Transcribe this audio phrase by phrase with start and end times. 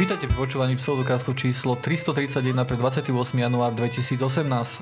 [0.00, 3.12] Vítajte pri počúvaní pseudokastu číslo 331 pre 28.
[3.36, 4.16] január 2018.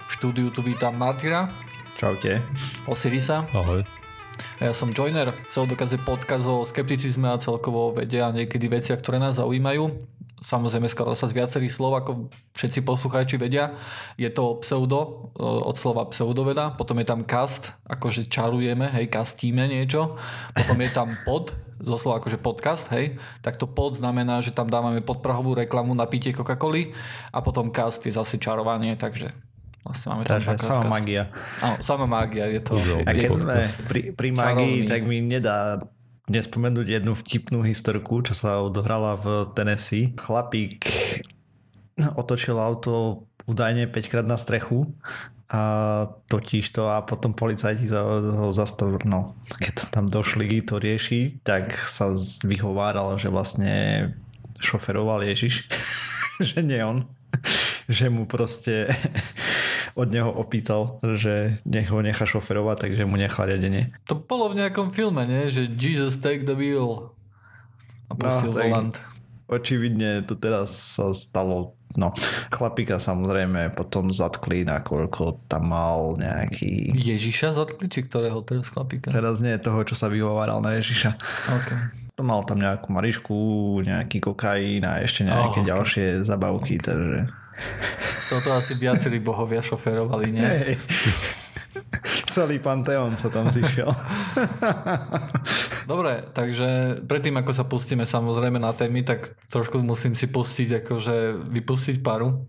[0.07, 1.51] V štúdiu tu vítam Martyra.
[1.99, 2.47] Čaute.
[2.87, 3.43] Osirisa.
[3.51, 3.83] Ahoj.
[4.63, 5.35] A ja som Joiner.
[5.51, 9.91] Pseudokaz je podkaz o skepticizme a celkovo vede a niekedy veciach, ktoré nás zaujímajú.
[10.39, 13.75] Samozrejme skladá sa z viacerých slov, ako všetci poslucháči vedia.
[14.15, 19.67] Je to pseudo, e, od slova pseudoveda, potom je tam cast, akože čarujeme, hej, kastíme
[19.67, 20.15] niečo.
[20.55, 23.19] Potom je tam pod, zo slova akože podcast, hej.
[23.43, 26.91] Tak to pod znamená, že tam dávame podprahovú reklamu na pitie Coca-Coly
[27.31, 29.31] a potom cast je zase čarovanie, takže
[29.87, 31.31] vlastne máme tam Takže sama magia.
[31.63, 32.75] Áno, sama magia je to.
[33.07, 34.91] A keď sme pri, pri magii, Čarovný.
[34.91, 35.83] tak mi nedá
[36.29, 40.13] nespomenúť jednu vtipnú historku, čo sa odohrala v Tennessee.
[40.13, 40.85] Chlapík
[42.15, 44.93] otočil auto údajne 5 krát na strechu
[45.49, 45.63] a
[46.29, 49.01] totiž to a potom policajti ho zastavili.
[49.09, 52.13] No, keď tam došli to riešiť, tak sa
[52.45, 54.13] vyhováral, že vlastne
[54.61, 55.65] šoferoval Ježiš,
[56.53, 57.09] že nie on.
[57.89, 58.93] Že mu proste
[60.01, 63.97] od neho opýtal, že nech ho nechá šoferovať, takže mu nechal riadenie.
[64.05, 65.49] to bolo v nejakom filme, nie?
[65.49, 67.17] Že Jesus take the wheel.
[68.09, 68.97] A pustil tak- volant.
[69.49, 71.73] Očividne to teraz sa stalo.
[71.99, 72.15] No,
[72.55, 76.95] chlapíka samozrejme potom zatkli, nakoľko tam mal nejaký...
[76.95, 79.11] Ježiša zatkli, či ktorého teraz chlapíka?
[79.11, 81.11] Teraz nie toho, čo sa vyhováral na Ježiša.
[81.51, 81.71] OK.
[82.23, 83.39] Mal tam nejakú marišku,
[83.83, 85.71] nejaký kokain a ešte nejaké Oh, ok.
[85.71, 87.27] ďalšie zabavky, takže...
[88.31, 90.47] Toto asi viacerí bohovia šoferovali, nie?
[90.47, 90.79] Hej.
[92.31, 93.91] Celý panteón sa tam zišiel.
[95.89, 101.49] Dobre, takže predtým, ako sa pustíme samozrejme na témy, tak trošku musím si pustiť, akože
[101.49, 102.45] vypustiť paru.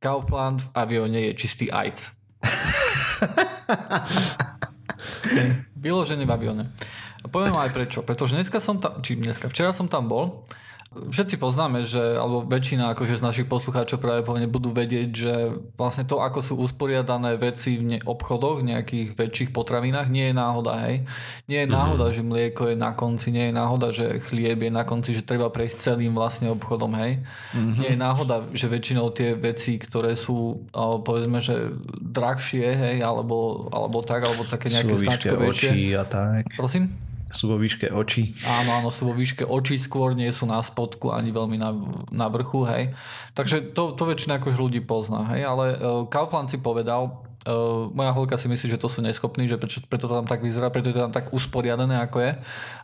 [0.00, 2.16] Kaufland v avióne je čistý AIDS.
[5.84, 6.72] Vyložené v avióne.
[7.20, 8.00] A poviem aj prečo.
[8.00, 10.48] Pretože dneska som tam, či dneska, včera som tam bol.
[10.88, 15.34] Všetci poznáme, že, alebo väčšina akože z našich poslucháčov práve povedzme budú vedieť, že
[15.76, 20.80] vlastne to, ako sú usporiadané veci v ne- obchodoch, nejakých väčších potravinách, nie je náhoda,
[20.88, 21.04] hej.
[21.44, 24.88] Nie je náhoda, že mlieko je na konci, nie je náhoda, že chlieb je na
[24.88, 27.20] konci, že treba prejsť celým vlastne obchodom, hej.
[27.52, 30.64] Nie je náhoda, že väčšinou tie veci, ktoré sú,
[31.04, 31.68] povedzme, že
[32.00, 35.92] drahšie, hej, alebo, alebo tak, alebo také nejaké výške značkovejšie.
[36.00, 36.48] a tak.
[36.56, 37.07] Prosím?
[37.28, 38.32] Sú vo výške očí.
[38.40, 41.76] Áno, áno, sú vo výške očí skôr, nie sú na spodku ani veľmi na,
[42.08, 42.96] na vrchu, hej.
[43.36, 48.16] Takže to, to väčšina akož ľudí pozná, hej, ale uh, Kaufland si povedal, uh, moja
[48.16, 50.88] holka si myslí, že to sú neschopní, že prečo, preto to tam tak vyzerá, preto
[50.88, 52.32] je to tam tak usporiadané, ako je,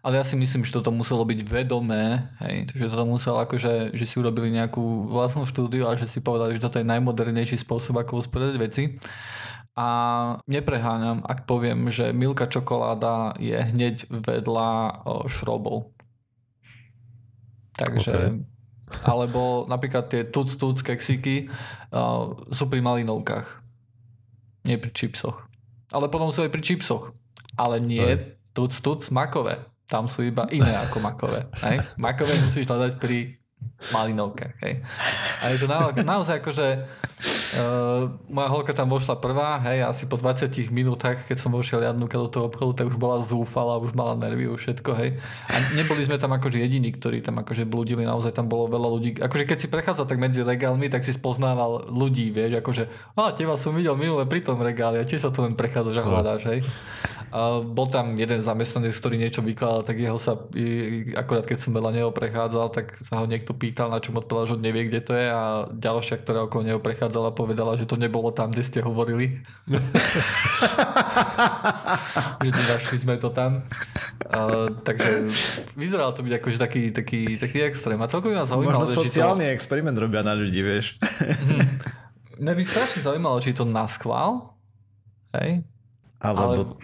[0.05, 4.05] ale ja si myslím, že toto muselo byť vedomé, hej, takže toto muselo akože, že
[4.05, 8.21] si urobili nejakú vlastnú štúdiu a že si povedali, že toto je najmodernejší spôsob, ako
[8.21, 9.01] usporiadať veci.
[9.75, 9.87] A
[10.47, 15.91] nepreháňam, ak poviem, že Milka čokoláda je hneď vedľa šrobov.
[17.75, 18.15] Takže...
[18.15, 18.53] OK.
[19.03, 21.51] Alebo napríklad tie tuc tuc keksíky
[21.91, 23.65] uh, sú pri malinovkách.
[24.71, 25.51] Nie pri čipsoch.
[25.91, 27.11] Ale potom sú aj pri čipsoch.
[27.59, 29.59] Ale nie tuc tuc makové.
[29.91, 31.51] Tam sú iba iné ako makové.
[31.65, 31.83] Hej?
[31.99, 33.35] Makové musíš hľadať pri
[33.93, 34.55] malinovkách.
[34.65, 34.75] Hej?
[35.41, 36.67] A je to na, naozaj akože
[37.55, 42.19] Uh, moja holka tam vošla prvá, hej, asi po 20 minútach, keď som vošiel jadnúka
[42.19, 45.23] do toho obchodu, tak už bola zúfala, už mala nervy, už všetko, hej.
[45.47, 49.11] A neboli sme tam akože jediní, ktorí tam akože blúdili, naozaj tam bolo veľa ľudí.
[49.23, 53.55] Akože keď si prechádzal tak medzi regálmi, tak si spoznával ľudí, vieš, akože, a teba
[53.55, 56.61] som videl minule pri tom regáli a tiež sa to len prechádzaš a hľadáš, hej.
[57.35, 60.39] A bol tam jeden zamestnanec, ktorý niečo vykladal, tak jeho sa,
[61.19, 64.55] akorát keď som veľa neho prechádzal, tak sa ho niekto pýtal, na čom odpovedal, že
[64.55, 68.31] on nevie, kde to je a ďalšia, ktorá okolo neho prechádzala, povedala, že to nebolo
[68.31, 69.43] tam, kde ste hovorili.
[72.39, 73.67] že nenašli sme to tam.
[74.31, 75.27] A, takže
[75.75, 77.99] vyzeralo to byť akože taký, taký, taký extrém.
[77.99, 79.11] A celkom ma zaujímalo, Možno či to...
[79.11, 81.03] sociálny experiment robia na ľudí, vieš.
[82.39, 84.55] Mňa by strašne zaujímalo, či je to na schvál,
[85.35, 85.67] hej?
[86.23, 86.79] Alebo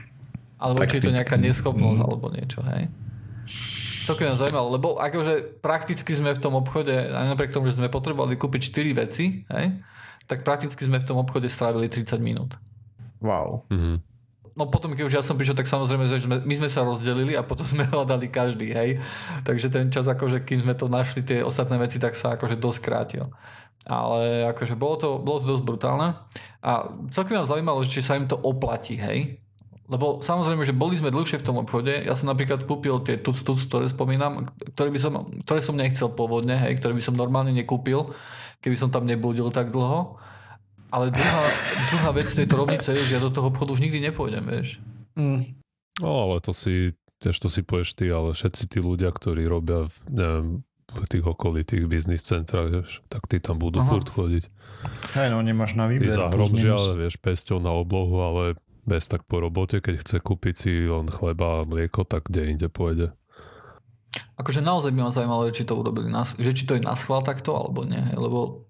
[0.60, 2.92] Alebo či je to nejaká neschopnosť alebo niečo, hej?
[4.04, 7.88] Celkom ma zaujímalo, lebo akože prakticky sme v tom obchode, aj napriek tomu, že sme
[7.88, 9.66] potrebovali kúpiť 4 veci, hej?
[10.30, 12.54] tak prakticky sme v tom obchode strávili 30 minút.
[13.18, 13.66] wow.
[13.72, 14.06] Mhm.
[14.58, 17.32] No potom, keď už ja som prišiel, tak samozrejme, že sme, my sme sa rozdelili
[17.38, 19.00] a potom sme hľadali každý, hej.
[19.46, 22.80] Takže ten čas, akože kým sme to našli, tie ostatné veci, tak sa akože dosť
[22.82, 23.24] krátil.
[23.88, 26.18] Ale akože bolo to, bolo to dosť brutálne.
[26.60, 29.40] A celkom ma zaujímalo, že či sa im to oplatí, hej.
[29.90, 31.90] Lebo samozrejme, že boli sme dlhšie v tom obchode.
[31.90, 34.46] Ja som napríklad kúpil tie tuc tuc, ktoré spomínam,
[34.78, 38.14] ktoré, by som, ktoré som nechcel pôvodne, hej, ktoré by som normálne nekúpil,
[38.62, 40.14] keby som tam nebudil tak dlho.
[40.94, 41.42] Ale druhá,
[41.90, 44.78] druhá vec tejto rovnice je, že ja do toho obchodu už nikdy nepôjdem, vieš.
[45.18, 45.58] Mm.
[45.98, 49.90] No ale to si, tiež to si povieš ty, ale všetci tí ľudia, ktorí robia
[49.90, 50.46] v, neviem,
[50.90, 53.90] v tých okolitých biznis centrách, vieš, tak ty tam budú Aha.
[53.90, 54.44] furt chodiť.
[55.18, 56.10] Hej, no nemáš na výber.
[56.10, 58.44] Ty za hromžia, vieš, pesťou na oblohu, ale
[58.90, 62.66] bez tak po robote, keď chce kúpiť si len chleba a mlieko, tak kde inde
[62.66, 63.14] pôjde.
[64.34, 67.22] Akože naozaj by ma zaujímalo, či to urobili, na, že či to je na schvál
[67.22, 68.66] takto, alebo nie, lebo,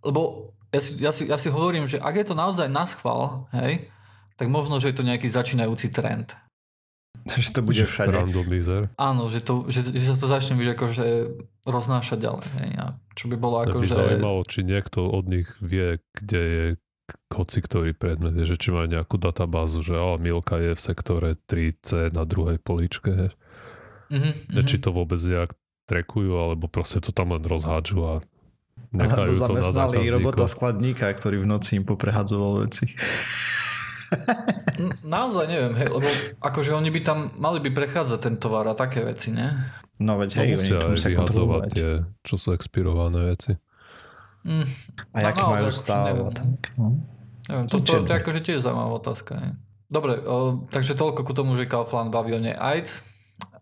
[0.00, 3.50] lebo ja si, ja, si, ja si hovorím, že ak je to naozaj na schvál,
[3.52, 3.92] hej,
[4.40, 6.32] tak možno, že je to nejaký začínajúci trend.
[7.28, 8.16] Že to bude všade.
[8.16, 8.88] Randomizer.
[8.96, 11.06] Áno, že, to, že, že sa to začne byť akože
[11.68, 12.46] roznášať ďalej.
[12.56, 12.70] Hej.
[12.80, 13.92] A čo by bolo ako, že...
[13.92, 16.64] zaujímalo, či niekto od nich vie, kde je
[17.30, 22.10] hoci ktorý predmet, že či majú nejakú databázu, že oh, Milka je v sektore 3C
[22.10, 23.32] na druhej poličke.
[24.10, 25.54] Mm-hmm, či to vôbec nejak
[25.86, 28.14] trekujú, alebo proste to tam len rozhádžu a
[28.90, 32.90] nechajú to na zamestnali robota skladníka, ktorý v noci im poprehadzoval veci.
[35.06, 36.08] Naozaj neviem, hej, lebo
[36.42, 39.46] akože oni by tam mali by prechádzať ten tovar a také veci, ne?
[40.02, 41.70] No veď hej, oni to musia kontrolovať.
[41.70, 41.90] Tie,
[42.26, 43.54] čo sú expirované veci.
[44.44, 44.66] Mm.
[45.12, 46.16] A no, aký majú stav?
[46.78, 46.96] No.
[47.50, 49.32] Neviem, to, to, to, je akože tiež zaujímavá otázka.
[49.36, 49.52] Hej.
[49.90, 53.02] Dobre, o, takže toľko ku tomu, že Kaufland baví o nej AIDS.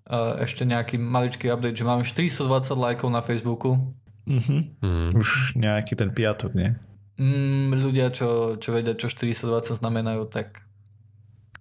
[0.04, 3.80] E, ešte nejaký maličký update, že máme 420 lajkov na Facebooku.
[4.28, 4.60] Mm-hmm.
[4.84, 5.10] Mm.
[5.16, 6.76] Už nejaký ten piatok, nie?
[7.16, 10.68] Mm, ľudia, čo, čo vedia, čo 420 znamenajú, tak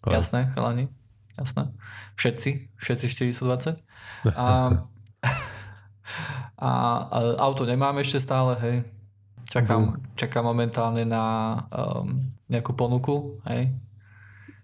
[0.03, 0.19] a.
[0.19, 0.91] jasné, chalani,
[1.39, 1.71] jasné.
[2.19, 3.05] Všetci, všetci
[3.39, 3.79] 420.
[4.35, 4.83] A,
[6.59, 6.69] a,
[7.07, 8.77] a auto nemám ešte stále, hej.
[9.47, 12.19] Čakám, čakám momentálne na um,
[12.51, 13.71] nejakú ponuku, hej.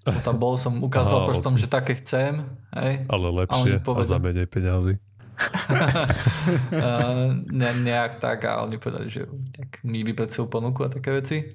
[0.03, 2.43] Som tam bol, som ukázal Aha, prstom, že také chcem,
[2.75, 3.07] hej.
[3.07, 4.99] Ale lepšie a, a za menej peniazy.
[7.59, 9.25] ne, nejak tak a oni povedali, že
[9.55, 11.49] tak mi vypracujú ponuku a také veci.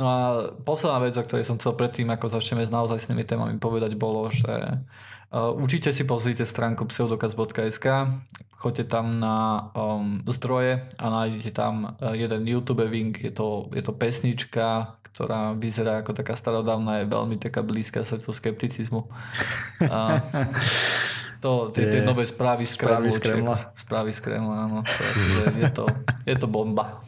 [0.00, 0.16] No a
[0.62, 3.92] posledná vec, o ktorej som chcel predtým, ako začneme s naozaj s tými témami povedať,
[3.98, 7.86] bolo, že uh, určite si pozrite stránku pseudokaz.sk,
[8.58, 13.82] choďte tam na um, zdroje a nájdete tam uh, jeden YouTube link, je to, je
[13.86, 19.06] to pesnička, ktorá vyzerá ako taká starodávna, je veľmi taká blízka srdcu skepticizmu.
[19.86, 20.18] Uh,
[21.38, 23.06] To, tie, tie nové správy z Kremlu.
[23.06, 23.56] Správy z Kremla.
[23.70, 24.78] Správy z Kremla, áno.
[24.82, 25.86] Je, je, to,
[26.26, 26.98] je to bomba.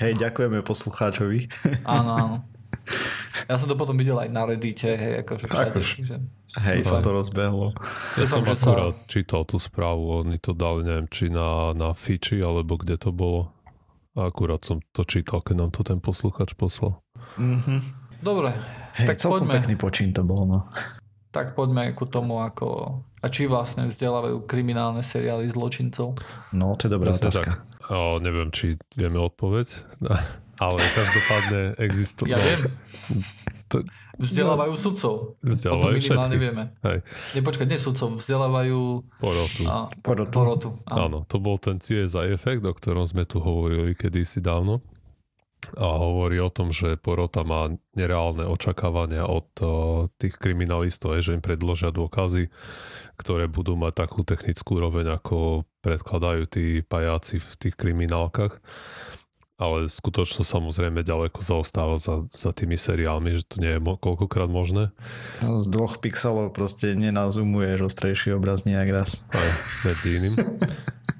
[0.00, 1.44] Hej, ďakujeme poslucháčovi.
[1.84, 2.36] Áno, áno.
[3.50, 5.70] Ja som to potom videl aj na Reddite, hej, akože všade.
[5.74, 6.16] Akož, že...
[6.70, 7.74] Hej, sa to rozbehlo.
[8.14, 9.02] Ja som akurát sa...
[9.10, 13.50] čítal tú správu, oni to dali, neviem, či na, na Fiči, alebo kde to bolo.
[14.14, 17.02] A akurát som to čítal, keď nám to ten posluchač poslal.
[17.42, 17.78] Mm-hmm.
[18.22, 18.54] Dobre.
[19.02, 19.54] Hej, tak celkom poďme.
[19.58, 20.70] pekný počín to bol, no.
[21.34, 26.16] Tak poďme ku tomu, ako a či vlastne vzdelávajú kriminálne seriály zločincov?
[26.56, 27.50] No, to je dobrá Presne otázka.
[27.52, 27.90] Tak.
[27.90, 29.66] O, neviem, či vieme odpoveď,
[30.60, 32.30] ale každopádne existuje.
[32.30, 32.68] Ja viem.
[33.72, 33.80] To,
[34.20, 35.14] vzdelávajú no, sudcov.
[35.40, 36.42] Vzdelávajú o tom minimálne všetkých.
[36.44, 36.64] vieme.
[36.84, 36.98] Hej.
[37.40, 38.80] Nepočkať, nie sudcov, vzdelávajú
[39.16, 39.62] porotu.
[39.64, 40.32] A, porotu.
[40.34, 41.00] porotu áno.
[41.00, 44.84] áno, to bol ten CSI efekt, o ktorom sme tu hovorili kedysi dávno
[45.76, 49.48] a hovorí o tom, že porota má nereálne očakávania od
[50.16, 52.48] tých kriminalistov, že im predložia dôkazy,
[53.20, 58.56] ktoré budú mať takú technickú roveň, ako predkladajú tí pajáci v tých kriminálkach.
[59.60, 64.48] Ale skutočno samozrejme ďaleko zaostáva za, za tými seriálmi, že to nie je mo- koľkokrát
[64.48, 64.88] možné.
[65.44, 69.28] No, z dvoch pixelov proste nenazumuješ ostrejší obraz nejak raz.
[69.36, 69.50] Aj,
[69.84, 70.34] medzi iným.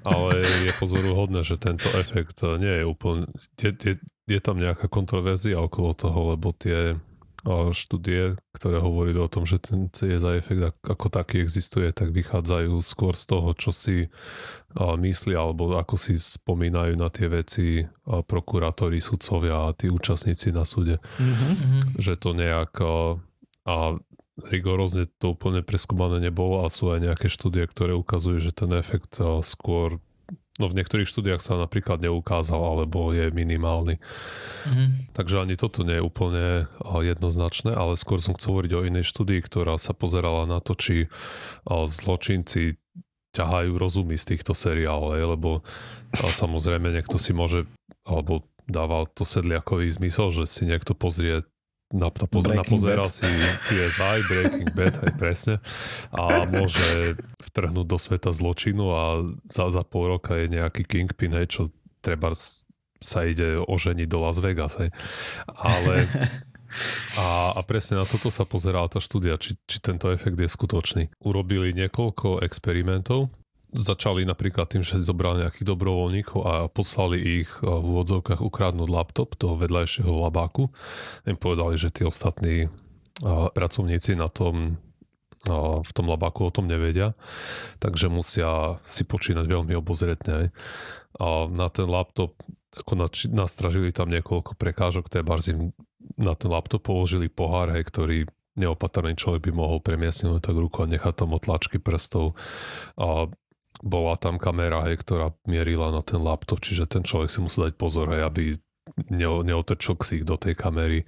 [0.01, 3.29] Ale je pozoruhodné, že tento efekt nie je úplne...
[3.61, 3.93] Je, je,
[4.25, 6.97] je tam nejaká kontroverzia okolo toho, lebo tie
[7.73, 13.17] štúdie, ktoré hovorí o tom, že ten CSI efekt ako taký existuje, tak vychádzajú skôr
[13.17, 14.13] z toho, čo si
[14.77, 21.01] myslia alebo ako si spomínajú na tie veci prokurátori, sudcovia a tí účastníci na súde.
[21.17, 21.97] Mm-hmm.
[21.97, 22.73] Že to nejak
[23.65, 23.97] a
[24.41, 29.17] rigorózne to úplne preskúmané nebolo a sú aj nejaké štúdie, ktoré ukazujú, že ten efekt
[29.45, 29.97] skôr
[30.61, 33.97] No v niektorých štúdiách sa napríklad neukázal, alebo je minimálny.
[33.97, 35.17] Mm-hmm.
[35.17, 39.41] Takže ani toto nie je úplne jednoznačné, ale skôr som chcel hovoriť o inej štúdii,
[39.41, 41.09] ktorá sa pozerala na to, či
[41.65, 42.77] zločinci
[43.33, 45.65] ťahajú rozumy z týchto seriálov, lebo
[46.13, 47.65] samozrejme niekto si môže,
[48.05, 51.41] alebo dáva to sedliakový zmysel, že si niekto pozrie
[51.91, 53.27] na, na, pozer, na pozera si
[53.61, 55.55] CSI, Breaking Bad, aj presne,
[56.11, 57.19] a môže
[57.51, 59.03] vtrhnúť do sveta zločinu a
[59.51, 61.61] za, za pol roka je nejaký Kingpin, hej, čo
[61.99, 62.31] treba
[63.01, 64.93] sa ide oženiť do Las Vegas, hej.
[65.51, 66.05] Ale
[67.19, 71.03] a, a presne na toto sa pozerala tá štúdia, či, či tento efekt je skutočný.
[71.25, 73.33] Urobili niekoľko experimentov,
[73.71, 79.39] začali napríklad tým, že zobrali nejakých dobrovoľníkov a poslali ich eh, v úvodzovkách ukradnúť laptop
[79.39, 80.69] do vedľajšieho labáku.
[81.27, 84.77] Im povedali, že tí ostatní eh, pracovníci na tom
[85.81, 87.17] v tom labáku o tom nevedia,
[87.81, 90.53] takže musia si počínať veľmi obozretne.
[91.17, 92.37] A na ten laptop,
[92.77, 95.73] ako nastražili tam niekoľko prekážok, tie barzim
[96.13, 98.17] na ten laptop položili pohár, hej, ktorý
[98.53, 102.37] neopatrný človek by mohol premiesniť tak ruku a nechať tam otlačky prstov.
[102.99, 103.31] A
[103.81, 107.73] bola tam kamera, hej, ktorá mierila na ten laptop, čiže ten človek si musel dať
[107.77, 108.43] pozor, hej, aby
[109.11, 111.05] neotrčil ksík do tej kamery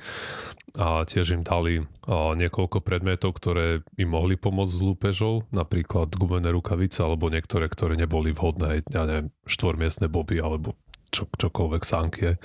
[0.73, 6.49] a tiež im dali a, niekoľko predmetov, ktoré im mohli pomôcť s lúpežou, napríklad gumené
[6.49, 10.73] rukavice alebo niektoré, ktoré neboli vhodné, ja neviem, štvormiestne boby alebo
[11.13, 12.41] čo, čokoľvek sankie.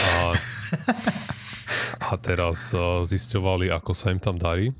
[0.00, 0.12] A,
[2.08, 4.72] a teraz a, zisťovali, ako sa im tam darí.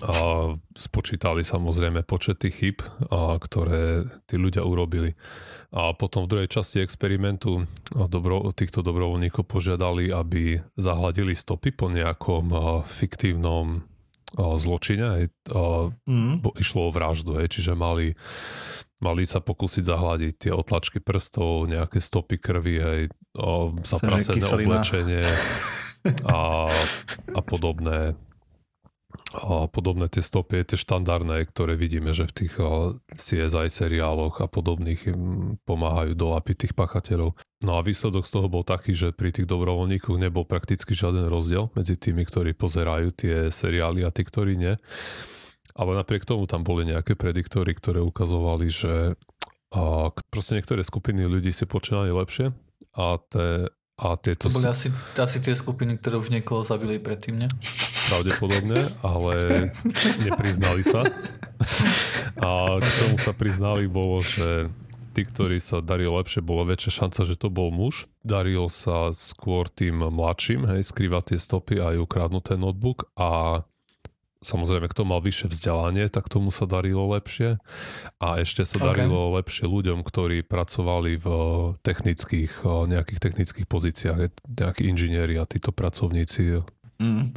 [0.00, 0.14] A
[0.76, 2.76] spočítali samozrejme počet tých chyb,
[3.10, 5.14] a, ktoré tí ľudia urobili.
[5.70, 7.62] A potom v druhej časti experimentu
[7.94, 12.50] dobro, týchto dobrovoľníkov požiadali, aby zahladili stopy po nejakom
[12.90, 13.86] fiktívnom
[14.34, 15.30] zločine.
[16.06, 16.42] Mm.
[16.58, 18.14] Išlo o vraždu, hej, čiže mali,
[18.98, 23.02] mali sa pokúsiť zahladiť tie otlačky prstov, nejaké stopy krvi, hej,
[23.86, 25.22] zaprasené oblečenie
[26.34, 26.66] a,
[27.30, 28.18] a podobné
[29.30, 32.54] a podobné tie stopy, tie štandardné, ktoré vidíme, že v tých
[33.14, 35.10] CSI seriáloch a podobných
[35.66, 37.34] pomáhajú dolapiť tých pachateľov.
[37.62, 41.70] No a výsledok z toho bol taký, že pri tých dobrovoľníkoch nebol prakticky žiaden rozdiel
[41.78, 44.74] medzi tými, ktorí pozerajú tie seriály a tí, ktorí nie.
[45.78, 49.14] Ale napriek tomu tam boli nejaké prediktory, ktoré ukazovali, že
[50.34, 52.50] proste niektoré skupiny ľudí si počínali lepšie
[52.98, 54.48] a tie a tieto...
[54.48, 54.88] To boli asi,
[55.20, 57.48] asi tie skupiny, ktoré už niekoho zabili predtým, ne?
[58.08, 59.68] Pravdepodobne, ale
[60.24, 61.04] nepriznali sa.
[62.40, 64.72] A k tomu sa priznali bolo, že
[65.12, 68.08] tí, ktorí sa darilo lepšie, bolo väčšia šanca, že to bol muž.
[68.24, 73.62] Darilo sa skôr tým mladším, hej, skrývať tie stopy a aj ukradnúť ten notebook a
[74.40, 77.60] samozrejme, kto mal vyššie vzdelanie, tak tomu sa darilo lepšie.
[78.20, 79.04] A ešte sa okay.
[79.04, 81.26] darilo lepšie ľuďom, ktorí pracovali v
[81.84, 84.18] technických, nejakých technických pozíciách,
[84.48, 86.64] nejakí inžinieri a títo pracovníci.
[87.00, 87.36] Mm.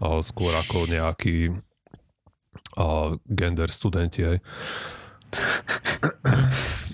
[0.00, 1.56] A skôr ako nejakí
[2.76, 4.24] a gender studenti.
[4.24, 4.36] Aj.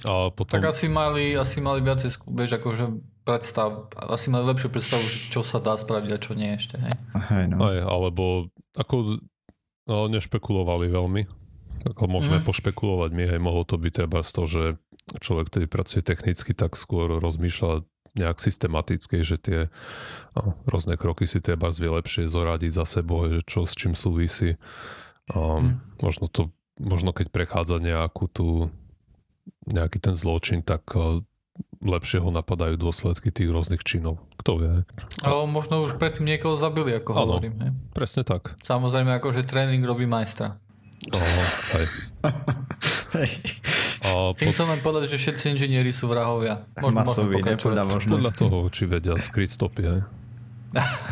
[0.03, 0.59] A potom...
[0.59, 2.91] Tak asi mali, asi mali viacej, vieš, akože
[3.23, 6.95] predstav, asi mali lepšiu predstavu, čo sa dá spraviť a čo nie ešte, hej?
[7.31, 7.63] Hej, no.
[7.63, 9.23] Aj, alebo ako
[9.87, 11.23] No, nešpekulovali veľmi.
[11.83, 12.47] Ako môžeme mm.
[12.47, 14.63] pošpekulovať my, aj mohlo to byť treba z toho, že
[15.19, 19.61] človek, ktorý pracuje technicky, tak skôr rozmýšľa nejak systematicky, že tie
[20.37, 24.61] no, rôzne kroky si treba zvie lepšie zoradiť za sebou, že čo s čím súvisí.
[25.33, 26.03] Um, mm.
[26.03, 26.43] možno to,
[26.79, 28.71] možno keď prechádza nejakú tú
[29.67, 31.23] nejaký ten zločin, tak uh,
[31.83, 34.23] lepšie ho napadajú dôsledky tých rôznych činov.
[34.39, 34.73] Kto vie?
[35.23, 37.55] Ale možno už predtým niekoho zabili, ako ano, hovorím.
[37.59, 37.71] Hej?
[37.91, 38.55] presne tak.
[38.63, 40.55] Samozrejme, ako že tréning robí majstra.
[41.11, 41.87] Oh, hej.
[43.19, 43.31] hej.
[44.07, 46.63] A Tým chcem len povedať, že všetci inžinieri sú vrahovia.
[46.79, 50.01] Možno Masoví, podľa Podľa toho, či vedia skryť stopy, hej.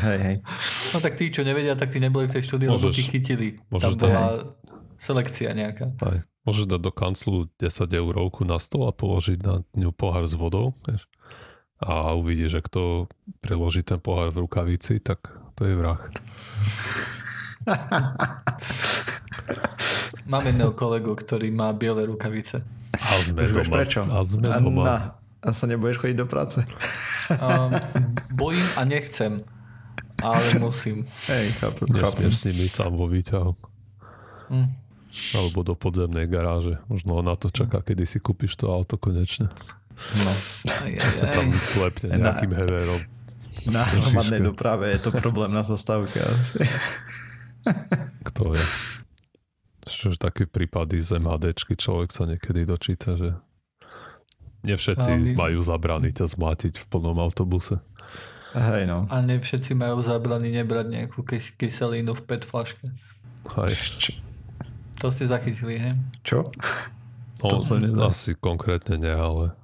[0.06, 0.36] hej, hej.
[0.94, 3.58] No tak tí, čo nevedia, tak tí neboli v tej štúdii, lebo tí chytili.
[3.68, 4.74] Tam bola hej.
[4.96, 5.90] selekcia nejaká.
[6.06, 6.22] Hej.
[6.50, 10.74] Môžeš dať do kanclu 10 eurovku na stôl a položiť na ňu pohár s vodou.
[10.82, 11.06] Vieš?
[11.78, 13.06] A uvidíš, že kto
[13.38, 16.02] preloží ten pohár v rukavici, tak to je vrah.
[20.26, 22.66] Mám jedného kolegu, ktorý má biele rukavice.
[22.98, 23.70] A sme Už doma.
[23.70, 24.02] prečo?
[24.10, 24.82] A sme a doma.
[24.82, 25.14] Na,
[25.46, 26.66] a sa nebudeš chodiť do práce?
[27.30, 27.70] Um,
[28.42, 29.38] bojím a nechcem.
[30.18, 31.06] Ale musím.
[31.30, 31.94] Hej, chápem.
[31.94, 33.54] Nesmieš s nimi sám vo výťahu.
[34.50, 34.89] Hm.
[35.34, 36.78] Alebo do podzemnej garáže.
[36.86, 39.50] Možno na to čaká, kedy si kúpiš to auto konečne.
[40.00, 40.32] No.
[40.70, 43.00] Aj, aj, to tam klepne nejakým heverom.
[43.68, 46.64] Na hromadnej doprave je to problém na zastávke asi.
[48.28, 48.64] Kto je?
[49.84, 53.36] Čo také prípady z MHDčky človek sa niekedy dočíta, že
[54.64, 57.82] nevšetci no, majú zabrany ťa zmátiť v plnom autobuse.
[58.56, 59.06] Hej no.
[59.12, 61.20] A ne všetci majú zabrany nebrať nejakú
[61.58, 62.86] kyselinu v PET flaške.
[63.60, 63.74] Hej.
[65.00, 65.94] To ste zachytili, hej?
[66.20, 66.44] Čo?
[67.40, 69.56] No, to som Asi konkrétne nie, ale...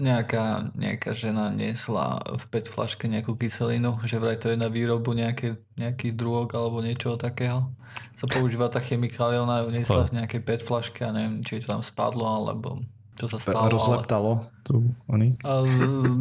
[0.00, 5.12] Nejaká, nejaká žena niesla v PET flaške nejakú kyselinu, že vraj to je na výrobu
[5.12, 7.70] nejaké, nejakých druhok alebo niečoho takého.
[8.16, 11.76] Sa používa tá chemikália, ona ju niesla v nejakej PET flaške a neviem, či to
[11.76, 12.80] tam spadlo alebo
[13.14, 13.70] čo sa stalo.
[13.70, 14.64] Rozleptalo ale...
[14.66, 15.38] tu oni?
[15.44, 15.68] Ale,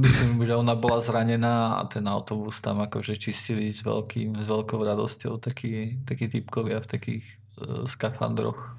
[0.04, 4.78] myslím, že ona bola zranená a ten autobus tam akože čistili s, veľkým, s veľkou
[4.78, 7.41] radosťou takí, takí typkovia v takých
[7.86, 8.76] skafandroch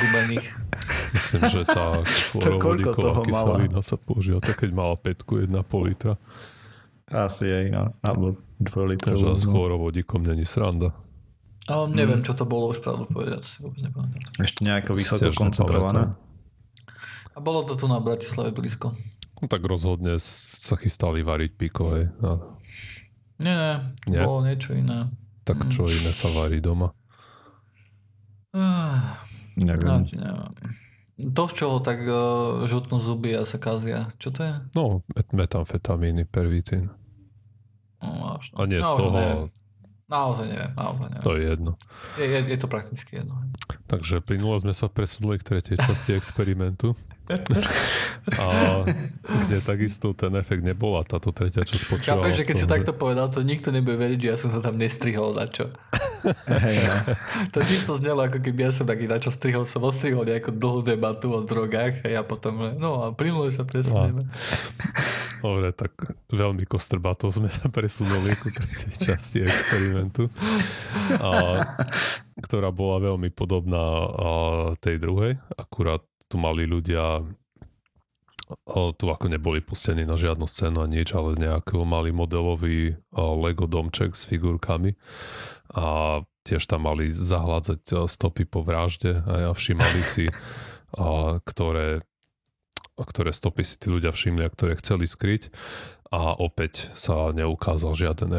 [0.00, 0.46] gubených.
[1.14, 1.92] Myslím, že tá
[2.32, 6.14] chlorovodíková kyselina sa používa tak, keď mala 5 1,5 litra.
[7.08, 7.84] Asi aj, no.
[8.04, 9.16] Alebo 2 litra.
[9.16, 10.92] Takže s chlorovodíkom není sranda.
[11.68, 14.20] A neviem, čo to bolo už pravdu povedať, si vôbec nepamätám.
[14.40, 16.16] Ešte nejako vysoko koncentrované.
[17.32, 18.96] A bolo to tu na Bratislave blízko.
[19.38, 22.08] No tak rozhodne sa chystali variť piko, hej.
[22.24, 22.40] A,
[23.38, 24.26] Nie, nie, Nie?
[24.26, 25.06] bolo niečo iné.
[25.46, 25.70] tak Mm.
[25.70, 26.90] čo iné sa varí doma.
[28.50, 29.20] Ah,
[29.54, 30.04] Neviem.
[30.08, 30.52] ja neviem.
[31.18, 34.06] To, z čoho tak uh, žutnú zuby a sa kazia.
[34.16, 34.54] Čo to je?
[34.72, 36.94] No, met- metamfetamíny, pervitín.
[37.98, 39.48] No, až, A nie z naozaj toho, Neviem.
[40.08, 41.20] Naozaj neviem, naozaj neviem.
[41.20, 41.72] to je jedno.
[42.16, 43.34] Je, je, je to prakticky jedno.
[43.84, 46.96] Takže plynulo sme sa presunuli k tretej časti experimentu.
[48.36, 48.44] A
[49.48, 52.66] kde takisto ten efekt nebol a táto tretia časť spočívala Chápeš, že keď tom, si
[52.68, 55.68] takto povedal, to nikto nebude veriť, že ja som sa tam nestrihol na čo.
[56.48, 56.96] Hej, no.
[57.54, 60.80] To čisto znelo, ako keby ja som taký na čo strihol, som ostrihol nejakú dlhú
[60.84, 64.20] debatu o drogách a ja potom, že no a plynule sa presunieme.
[65.38, 65.94] Dobre, tak
[66.34, 70.26] veľmi kostrbato sme sa presunuli ku tretej časti experimentu,
[71.22, 71.62] a,
[72.42, 74.02] ktorá bola veľmi podobná a,
[74.82, 77.24] tej druhej, akurát tu mali ľudia
[78.96, 84.16] tu ako neboli pustení na žiadnu scénu a nič, ale nejaký mali modelový Lego domček
[84.16, 84.96] s figurkami
[85.76, 90.24] a tiež tam mali zahládzať stopy po vražde a všimali si,
[91.44, 92.00] ktoré
[92.98, 95.54] ktoré stopy si tí ľudia všimli a ktoré chceli skryť
[96.08, 98.30] a opäť sa neukázal žiaden,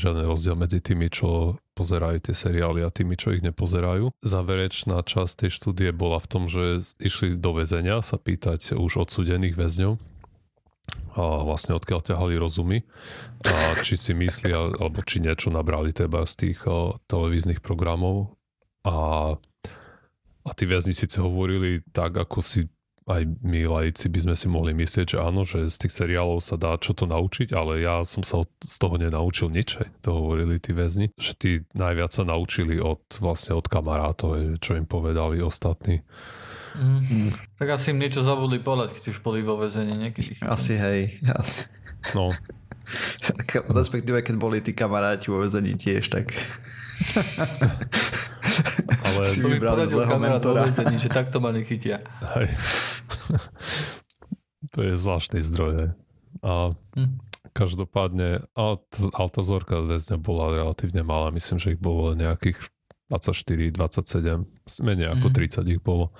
[0.00, 4.10] žiaden rozdiel medzi tými, čo pozerajú tie seriály a tými, čo ich nepozerajú.
[4.24, 9.54] Záverečná časť tej štúdie bola v tom, že išli do väzenia sa pýtať už odsudených
[9.54, 10.00] väzňov
[11.20, 12.88] a vlastne odkiaľ ťahali rozumy
[13.44, 18.38] a či si myslia, alebo či niečo nabrali teba z tých o, televíznych programov
[18.88, 19.36] a,
[20.48, 22.72] a tí väzni síce hovorili tak, ako si
[23.08, 26.60] aj my laici by sme si mohli myslieť, že áno, že z tých seriálov sa
[26.60, 30.60] dá čo to naučiť, ale ja som sa od, z toho nenaučil nič, to hovorili
[30.60, 36.04] tí väzni, že tí najviac sa naučili od vlastne od kamarátov, čo im povedali ostatní.
[36.76, 37.32] Mm.
[37.58, 40.38] Tak asi im niečo zabudli povedať, keď už boli vo väzení niekedy.
[40.44, 41.66] Asi hej, asi.
[42.14, 42.30] No,
[43.68, 46.32] Respektíve, keď boli tí kamaráti vo väzení tiež, tak
[49.04, 50.64] ale Si poradil zlého mentora.
[50.66, 52.00] väzení, že takto ma nechytia.
[52.36, 52.48] hej.
[54.78, 55.90] To je zvláštny zdroj.
[56.46, 57.18] A Hm.
[57.50, 58.74] každopádne, ale,
[59.10, 62.62] ale tá vzorka väzňa bola relatívne malá, myslím, že ich bolo nejakých
[63.10, 64.46] 24, 27,
[64.84, 65.34] menej ako Mhm.
[65.34, 66.12] 30 ich bolo.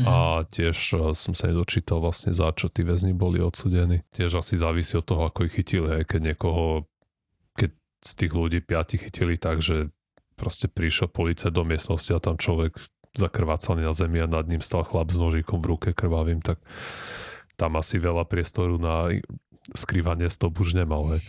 [0.00, 0.06] Mhm.
[0.08, 0.14] A
[0.48, 4.02] tiež eh, som sa nedočítal vlastne za čo tí väzni boli odsudení.
[4.10, 6.00] Tiež asi závisí od toho, ako ich chytili.
[6.00, 6.88] Aj keď niekoho,
[7.54, 7.70] keď
[8.02, 9.92] z tých ľudí piati chytili tak, že
[10.34, 12.74] proste prišiel policajt do miestnosti a tam človek
[13.14, 16.58] zakrvácaný na zemi a nad ním stal chlap s nožíkom v ruke krvavým, tak
[17.54, 19.10] tam asi veľa priestoru na
[19.72, 21.16] skrývanie stop už nemal.
[21.16, 21.20] Hej.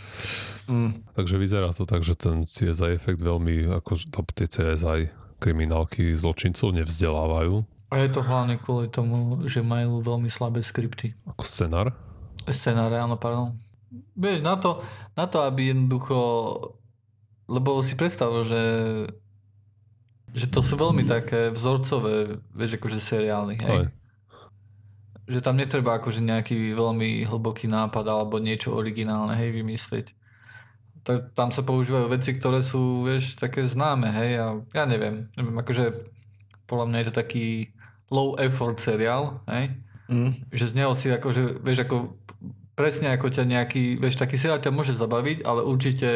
[0.67, 3.95] mm, Takže vyzerá to tak, že ten CSI efekt veľmi, ako
[4.35, 10.59] tie CSI kriminálky zločincov nevzdelávajú A je to hlavne kvôli tomu, že majú veľmi slabé
[10.65, 11.15] skripty.
[11.23, 11.87] ako scenár.
[12.49, 13.55] Scenáre, áno, pardon.
[14.17, 14.83] Vieš, na to,
[15.15, 16.17] na to, aby jednoducho...
[17.45, 18.63] Lebo si predstav, že
[20.35, 23.87] že to sú veľmi také vzorcové, vieš, akože seriálny, hej?
[23.87, 23.89] Aj.
[25.25, 30.13] Že tam netreba akože nejaký veľmi hlboký nápad alebo niečo originálne, hej, vymyslieť.
[31.05, 35.57] Tak tam sa používajú veci, ktoré sú, vieš, také známe, hej, a ja neviem, neviem,
[35.57, 36.13] akože
[36.65, 37.45] podľa mňa je to taký
[38.09, 39.73] low effort seriál, hej,
[40.09, 42.17] mm, že z neho si akože, vieš, ako
[42.75, 46.09] presne ako ťa nejaký, vieš, taký seriál ťa môže zabaviť, ale určite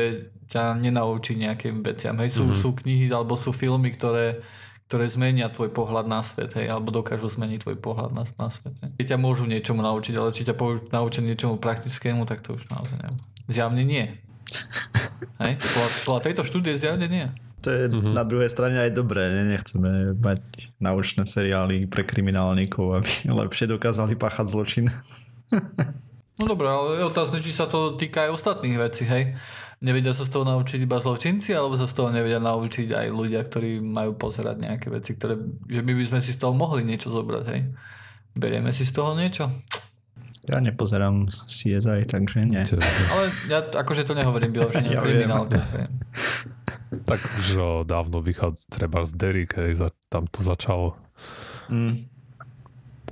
[0.50, 2.62] ťa nenaučí nejakým veciam, hej, sú, mm-hmm.
[2.62, 4.42] sú knihy alebo sú filmy, ktoré,
[4.90, 8.74] ktoré zmenia tvoj pohľad na svet, hej, alebo dokážu zmeniť tvoj pohľad na, na svet,
[8.82, 8.90] hej.
[8.98, 12.66] Keď ťa môžu niečomu naučiť, ale či ťa po, naučia niečomu praktickému, tak to už
[12.68, 13.18] naozaj neviem.
[13.46, 14.06] Zjavne nie.
[15.46, 17.30] Hej, podľa, podľa tejto štúdie zjavne nie.
[17.62, 18.16] to je Mhm.
[18.16, 19.30] na druhej strane aj dobré.
[19.30, 19.54] Ne?
[19.54, 20.42] Nechceme mať
[20.80, 23.12] naučné seriály pre kriminálnikov, aby
[23.46, 24.86] lepšie dokázali páchať zločin.
[26.40, 29.36] No dobré, ale je otázne, či sa to týka aj ostatných vecí, hej.
[29.80, 33.40] Nevedia sa z toho naučiť iba zločinci, alebo sa z toho nevedia naučiť aj ľudia,
[33.40, 35.40] ktorí majú pozerať nejaké veci, ktoré,
[35.72, 37.62] že my by sme si z toho mohli niečo zobrať, hej.
[38.36, 39.48] Berieme si z toho niečo?
[40.52, 42.60] Ja nepozerám CSI, takže nie.
[42.60, 45.88] Ale ja akože to nehovorím vyloženie Ja hej.
[47.06, 47.48] Tak už
[47.86, 49.80] dávno vychádza treba z Derrick, hej,
[50.12, 51.00] tam to začalo.
[51.72, 52.10] Mm,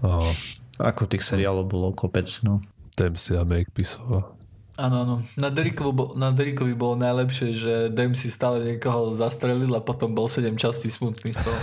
[0.03, 0.33] A
[0.77, 2.61] ako tých seriálov bolo kopec, no.
[2.97, 4.36] Dempsey a Makepeaceová.
[4.77, 5.15] Áno, áno.
[5.33, 10.29] Na, Derrickovu bo- na Derrickovi bolo najlepšie, že Dempsey stále niekoho zastrelil a potom bol
[10.29, 11.59] 7 častí smutný z toho.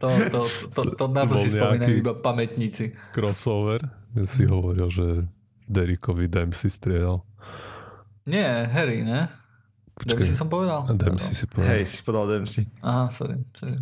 [0.00, 0.40] to, to, to,
[0.74, 2.90] to, to, na to si spomínajú iba pamätníci.
[3.14, 5.06] Crossover, kde si hovoril, že
[5.66, 7.22] Derrickovi Dempsey strieľal.
[8.24, 9.30] Nie, Harry, ne?
[9.94, 10.90] Dempsey som povedal?
[10.90, 11.70] Dempsey si povedal.
[11.70, 12.64] Hej, si povedal Dempsey.
[12.80, 13.78] Aha, sorry, sorry.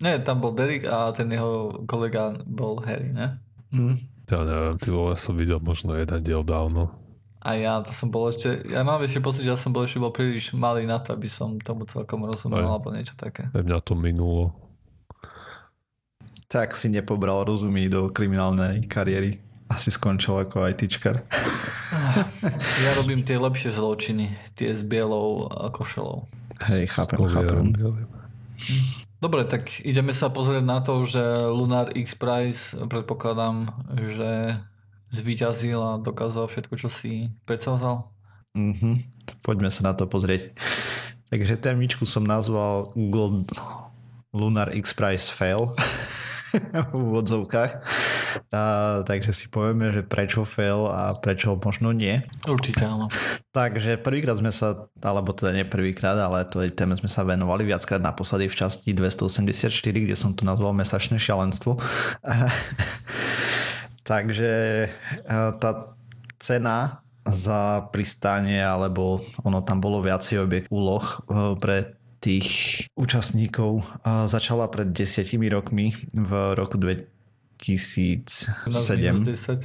[0.00, 3.36] Nie, tam bol Derek a ten jeho kolega bol Harry, ne?
[3.68, 4.00] Hm.
[4.30, 6.94] Ja neviem, ty vole, som videl možno jeden diel dávno.
[7.40, 9.96] A ja to som bol ešte, ja mám ešte pocit, že ja som bol ešte
[9.96, 12.76] bol príliš malý na to, aby som tomu celkom rozumel, Aj.
[12.76, 13.48] alebo niečo také.
[13.48, 14.52] Aj mňa to minulo.
[16.52, 19.40] Tak si nepobral rozumí do kriminálnej kariéry.
[19.70, 21.20] Asi skončil ako ITčkar.
[22.80, 26.24] Ja robím tie lepšie zločiny, tie s bielou košelou.
[26.70, 27.76] Hej, chápem, chápem.
[27.76, 28.08] bielým.
[29.20, 31.20] Dobre, tak ideme sa pozrieť na to, že
[31.52, 34.56] Lunar X Prize predpokladám, že
[35.12, 38.08] zvíťazil a dokázal všetko, čo si predsavzal.
[38.56, 39.04] Mhm.
[39.44, 40.56] Poďme sa na to pozrieť.
[41.30, 43.46] Takže témičku som nazval Google
[44.32, 45.76] Lunar X Prize Fail
[46.90, 47.72] v úvodzovkách.
[48.50, 48.62] A,
[49.06, 52.22] takže si povieme, že prečo fail a prečo možno nie.
[52.46, 53.06] Určite áno.
[53.50, 58.02] Takže prvýkrát sme sa, alebo teda nie prvýkrát, ale to téme sme sa venovali viackrát
[58.02, 61.78] naposledy v časti 284, kde som to nazval mesačné šialenstvo.
[64.10, 64.52] Takže
[65.30, 65.70] tá
[66.40, 72.48] cena za pristánie, alebo ono tam bolo viacej objekt úloh eh, pre tých
[72.94, 73.82] účastníkov
[74.28, 78.24] začala pred desiatimi rokmi v roku 2007.
[78.68, 79.64] Minus 10,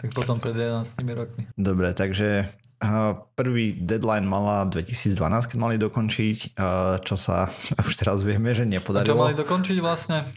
[0.00, 1.46] tak potom pred 11 rokmi.
[1.52, 2.48] Dobre, takže
[3.32, 5.16] prvý deadline mala 2012,
[5.48, 6.60] keď mali dokončiť,
[7.00, 7.48] čo sa
[7.88, 9.16] už teraz vieme, že A čo nepodarilo.
[9.16, 10.28] mali dokončiť vlastne?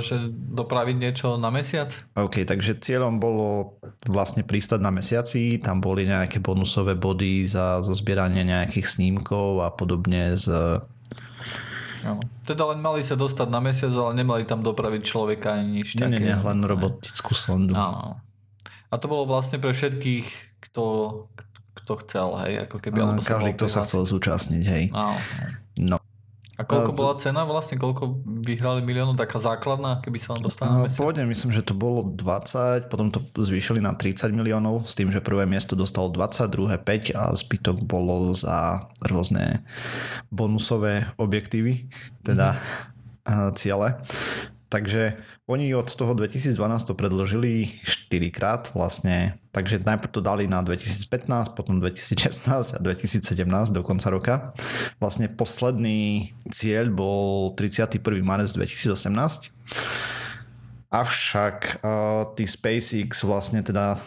[0.00, 1.92] Že dopraviť niečo na mesiac?
[2.16, 3.76] OK, takže cieľom bolo
[4.08, 10.36] vlastne pristať na mesiaci, tam boli nejaké bonusové body za zozbieranie nejakých snímkov a podobne
[10.40, 10.80] z...
[12.04, 12.20] Áno.
[12.44, 16.12] Teda len mali sa dostať na mesiac, ale nemali tam dopraviť človeka ani nič Nie,
[16.12, 16.20] také.
[16.20, 17.72] nie, nie, len robotickú sondu.
[17.72, 18.20] Áno.
[18.92, 20.26] A to bolo vlastne pre všetkých,
[20.68, 20.82] kto,
[21.84, 22.96] kto chcel, hej, ako keby.
[22.96, 24.84] Alebo každý, kto sa chcel zúčastniť, hej.
[24.96, 25.20] Áno.
[25.76, 25.98] No.
[26.54, 27.74] A koľko A- bola cena vlastne?
[27.74, 29.18] Koľko vyhrali miliónov?
[29.18, 31.02] Taká základná, keby sa na A mesiac?
[31.02, 35.18] Pôvodne myslím, že to bolo 20, potom to zvýšili na 30 miliónov, s tým, že
[35.18, 39.66] prvé miesto dostalo 20, druhé 5 a zbytok bolo za rôzne
[40.30, 41.90] bonusové objektívy,
[42.22, 42.54] teda
[43.26, 43.58] mm.
[43.58, 43.98] ciele.
[44.70, 46.56] Takže oni od toho 2012
[46.88, 53.44] to predložili 4 krát vlastne, takže najprv to dali na 2015, potom 2016 a 2017
[53.72, 54.34] do konca roka.
[54.96, 58.00] Vlastne posledný cieľ bol 31.
[58.24, 59.52] marec 2018
[60.94, 63.98] Avšak uh, tí SpaceX vlastne teda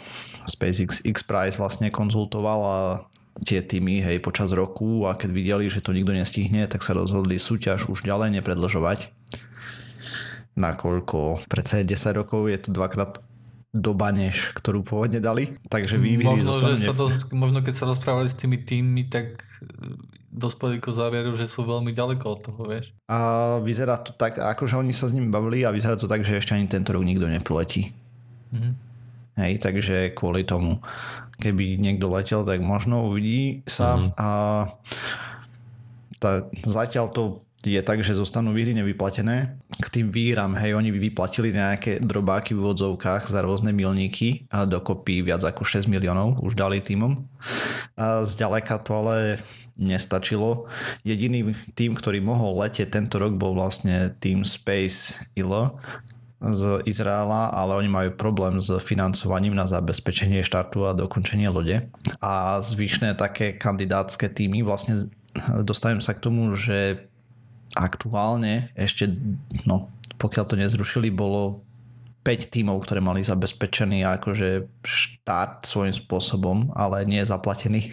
[0.47, 3.04] SpaceX X-Prize vlastne konzultovala
[3.43, 7.36] tie týmy hej, počas roku a keď videli, že to nikto nestihne, tak sa rozhodli
[7.36, 9.16] súťaž už ďalej nepredlžovať.
[10.58, 13.22] Nakoľko predsa je 10 rokov, je to dvakrát
[13.70, 15.54] doba, než ktorú pôvodne dali.
[15.70, 19.93] Takže výhry Možno, že sa to, možno keď sa rozprávali s tými týmmi, tak e,
[20.34, 22.96] dospeli k záveru, že sú veľmi ďaleko od toho, vieš.
[23.06, 26.41] A vyzerá to tak, akože oni sa s nimi bavili a vyzerá to tak, že
[26.41, 27.93] ešte ani tento rok nikto nepriletí.
[28.54, 28.72] Mhm.
[29.38, 30.82] Hej, takže kvôli tomu,
[31.38, 33.93] keby niekto letel, tak možno uvidí sa.
[33.93, 34.10] Mhm.
[34.17, 34.28] A
[36.17, 39.60] tá, zatiaľ to je tak, že zostanú výhry nevyplatené.
[39.77, 44.63] K tým výhram, hej, oni by vyplatili nejaké drobáky v úvodzovkách za rôzne milníky a
[44.63, 47.27] dokopy viac ako 6 miliónov už dali týmom.
[47.99, 49.15] A zďaleka to ale
[49.77, 50.65] nestačilo.
[51.06, 55.77] Jediný tým, ktorý mohol letieť tento rok bol vlastne tým Space ILO,
[56.38, 61.89] z Izraela, ale oni majú problém s financovaním na zabezpečenie štartu a dokončenie lode.
[62.21, 65.10] A zvyšné také kandidátske týmy vlastne
[65.65, 67.10] dostanem sa k tomu, že
[67.78, 69.13] aktuálne ešte,
[69.70, 71.62] no pokiaľ to nezrušili, bolo
[72.26, 77.88] 5 tímov, ktoré mali zabezpečený akože štart svojím spôsobom, ale nie zaplatený.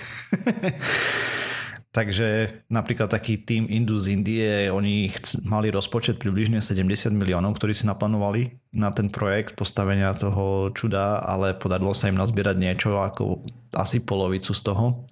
[1.94, 5.14] Takže napríklad taký tým Indus Indie, oni
[5.46, 11.54] mali rozpočet približne 70 miliónov, ktorí si naplánovali na ten projekt postavenia toho čuda, ale
[11.54, 13.46] podarilo sa im nazbierať niečo ako
[13.78, 15.06] asi polovicu z toho.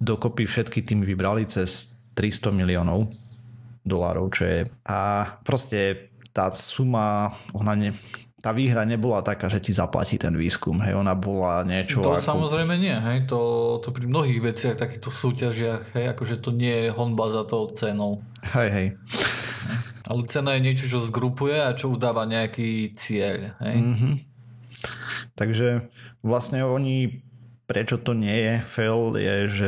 [0.00, 3.12] Dokopy všetky tým vybrali cez 300 miliónov
[3.84, 4.60] dolárov, čo je.
[4.88, 7.90] A proste tá suma, ona ne,
[8.44, 10.76] tá výhra nebola taká, že ti zaplatí ten výskum.
[10.84, 12.20] Hej, ona bola niečo To ako...
[12.20, 13.40] samozrejme nie, hej, to,
[13.80, 18.20] to pri mnohých veciach, takýchto súťažiach, hej, akože to nie je honba za tou cenou.
[18.52, 18.88] Hej, hej.
[20.04, 23.78] Ale cena je niečo, čo zgrupuje a čo udáva nejaký cieľ, hej.
[23.80, 24.12] Mhm.
[25.34, 25.88] Takže
[26.20, 27.24] vlastne oni,
[27.64, 29.66] prečo to nie je fail, je, že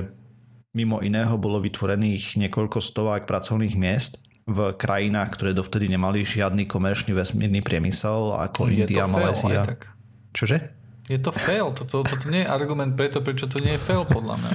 [0.77, 7.17] mimo iného bolo vytvorených niekoľko stovák pracovných miest v krajinách, ktoré dovtedy nemali žiadny komerčný
[7.17, 9.65] vesmírny priemysel, ako Je India, Malézia.
[10.37, 10.77] Čože?
[11.07, 11.73] Je to fail.
[11.73, 14.51] Toto, toto nie je argument preto, prečo to nie je fail, podľa mňa.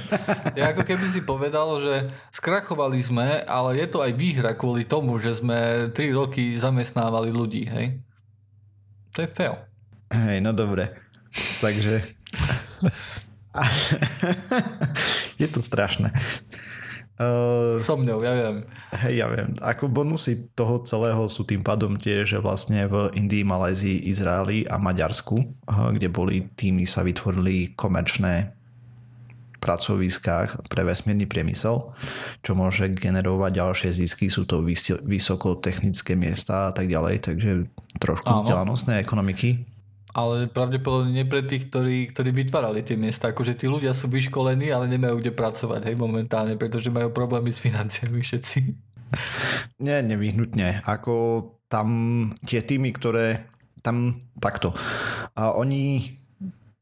[0.52, 5.16] Ja ako keby si povedal, že skrachovali sme, ale je to aj výhra kvôli tomu,
[5.16, 7.98] že sme 3 roky zamestnávali ľudí, hej?
[9.16, 9.56] To je fail.
[10.12, 10.92] Hej, no dobre.
[11.64, 12.00] Takže...
[15.42, 16.14] je to strašné.
[17.20, 18.64] Uh, so mnou, ja viem.
[19.04, 19.52] Hej, ja viem.
[19.60, 24.80] Ako bonusy toho celého sú tým pádom tie, že vlastne v Indii, Malézii, Izraeli a
[24.80, 25.36] Maďarsku,
[25.68, 28.56] kde boli týmy, sa vytvorili komerčné
[29.62, 31.94] pracoviskách pre vesmírny priemysel,
[32.42, 34.58] čo môže generovať ďalšie zisky, sú to
[35.06, 37.50] vysokotechnické miesta a tak ďalej, takže
[38.02, 39.62] trošku vzdelanostné ekonomiky
[40.12, 43.32] ale pravdepodobne nie pre tých, ktorí, ktorí vytvárali tie miesta.
[43.32, 47.64] Akože tí ľudia sú vyškolení, ale nemajú kde pracovať hej, momentálne, pretože majú problémy s
[47.64, 48.58] financiami všetci.
[49.84, 50.84] Nie, nevyhnutne.
[50.84, 51.88] Ako tam
[52.44, 53.48] tie týmy, ktoré
[53.80, 54.76] tam takto.
[55.32, 56.16] A oni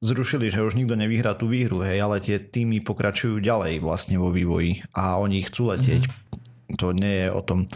[0.03, 4.33] zrušili, že už nikto nevyhrá tú výhru, hej, ale tie týmy pokračujú ďalej vlastne vo
[4.33, 6.03] vývoji a oni chcú letieť.
[6.09, 6.79] Mm-hmm.
[6.79, 7.67] To nie je o tom.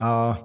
[0.00, 0.38] A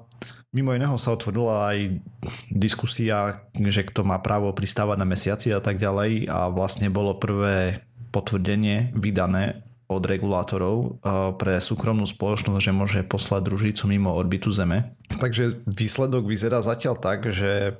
[0.52, 2.04] Mimo iného sa otvorila aj
[2.52, 7.80] diskusia, že kto má právo pristávať na mesiaci a tak ďalej a vlastne bolo prvé
[8.12, 10.90] potvrdenie vydané od regulátorov eh,
[11.36, 14.96] pre súkromnú spoločnosť, že môže poslať družicu mimo orbitu Zeme.
[15.08, 17.80] Takže výsledok vyzerá zatiaľ tak, že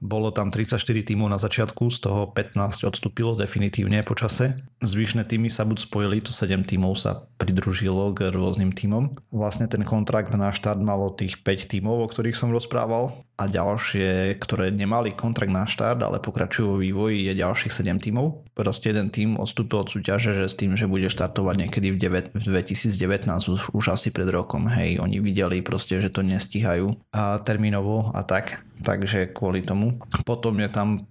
[0.00, 4.60] bolo tam 34 tímov na začiatku, z toho 15 odstúpilo definitívne počase.
[4.84, 9.16] Zvyšné týmy sa buď spojili, to 7 tímov sa pridružilo k rôznym tímom.
[9.34, 14.40] Vlastne ten kontrakt na štart malo tých 5 tímov, o ktorých som rozprával a ďalšie,
[14.40, 18.48] ktoré nemali kontrakt na štart, ale pokračujú vo vývoji, je ďalších 7 tímov.
[18.56, 21.98] Proste jeden tím odstúpil od súťaže, že s tým, že bude štartovať niekedy v,
[22.32, 22.96] 9, v 2019,
[23.52, 28.24] už, už asi pred rokom, hej, oni videli proste, že to nestíhajú a termínovo a
[28.24, 30.00] tak, takže kvôli tomu.
[30.24, 31.04] Potom je tam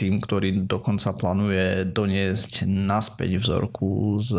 [0.00, 4.32] tým, ktorý dokonca plánuje doniesť naspäť vzorku z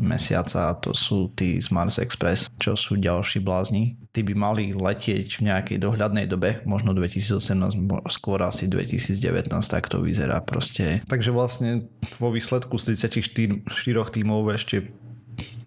[0.00, 4.00] mesiaca, to sú tí z Mars Express, čo sú ďalší blázni.
[4.14, 7.74] Tí by mali letieť v nejakej dohľadnej dobe, možno 2018,
[8.14, 11.02] skôr asi 2019, tak to vyzerá proste.
[11.10, 11.90] Takže vlastne
[12.22, 14.94] vo výsledku z 34 tímov ešte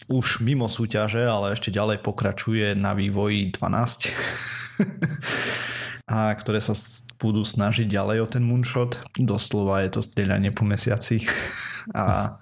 [0.08, 4.16] už mimo súťaže, ale ešte ďalej pokračuje na vývoji 12.
[6.08, 6.72] a ktoré sa
[7.20, 9.04] budú snažiť ďalej o ten moonshot.
[9.20, 11.28] Doslova je to strieľanie po mesiaci
[11.92, 12.40] a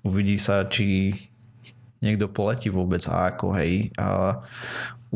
[0.00, 1.12] uvidí sa, či
[2.00, 3.92] niekto poletí vôbec a ako, hej.
[4.00, 4.40] A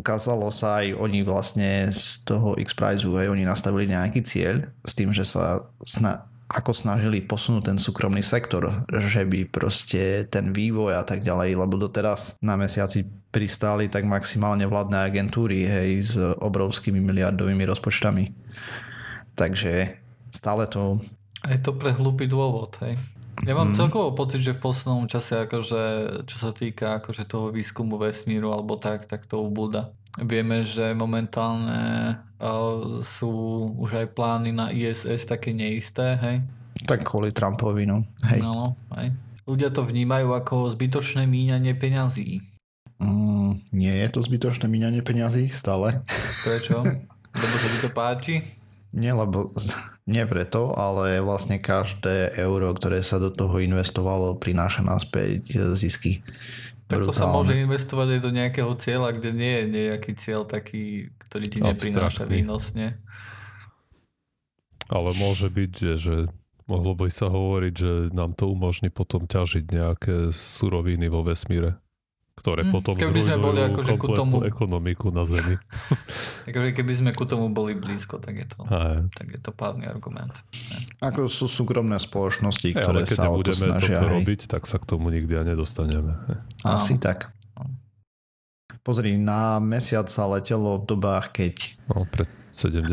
[0.01, 5.13] ukázalo sa aj, oni vlastne z toho X-Prize, hej, oni nastavili nejaký cieľ s tým,
[5.13, 11.07] že sa sna- ako snažili posunúť ten súkromný sektor, že by proste ten vývoj a
[11.07, 17.63] tak ďalej, lebo doteraz na mesiaci pristáli tak maximálne vládne agentúry, hej, s obrovskými miliardovými
[17.71, 18.35] rozpočtami.
[19.39, 19.95] Takže
[20.35, 20.99] stále to...
[21.47, 22.99] Je to pre hlupý dôvod, hej.
[23.49, 23.77] Ja mám mm.
[23.77, 25.83] celkovo pocit, že v poslednom čase, akože,
[26.29, 29.93] čo sa týka akože toho výskumu vesmíru alebo tak, tak to ubúda.
[30.21, 33.31] Vieme, že momentálne uh, sú
[33.81, 36.37] už aj plány na ISS také neisté, hej?
[36.85, 38.05] Tak kvôli Trumpovi, no.
[38.29, 38.45] Hej.
[38.45, 39.15] No, hej.
[39.49, 42.45] Ľudia to vnímajú ako zbytočné míňanie peňazí.
[43.01, 46.05] Mm, nie je to zbytočné míňanie peňazí stále.
[46.45, 46.85] Prečo?
[47.31, 48.35] Lebo sa ti to páči?
[48.93, 49.49] Nie, lebo
[50.09, 56.25] nie preto, ale vlastne každé euro, ktoré sa do toho investovalo, prináša naspäť zisky.
[56.91, 61.15] Tak to sa môže investovať aj do nejakého cieľa, kde nie je nejaký cieľ taký,
[61.31, 62.99] ktorý ti neprináša výnosne.
[64.91, 66.17] Ale môže byť, že, že
[66.67, 71.79] mohlo by sa hovoriť, že nám to umožní potom ťažiť nejaké suroviny vo vesmíre
[72.39, 75.61] ktoré mm, potom keby sme boli akože ku tomu ekonomiku na Zemi.
[76.49, 79.05] akože keby sme ku tomu boli blízko, tak je to, Aj.
[79.13, 80.33] tak je to pádny argument.
[81.05, 84.01] Ako sú súkromné spoločnosti, Aj, ktoré sa o to snažia.
[84.01, 86.17] Keď robiť, tak sa k tomu nikdy ani nedostaneme.
[86.65, 87.03] Asi no.
[87.05, 87.35] tak.
[88.81, 91.55] Pozri, na mesiac sa letelo v dobách, keď...
[91.93, 92.89] No, pred 70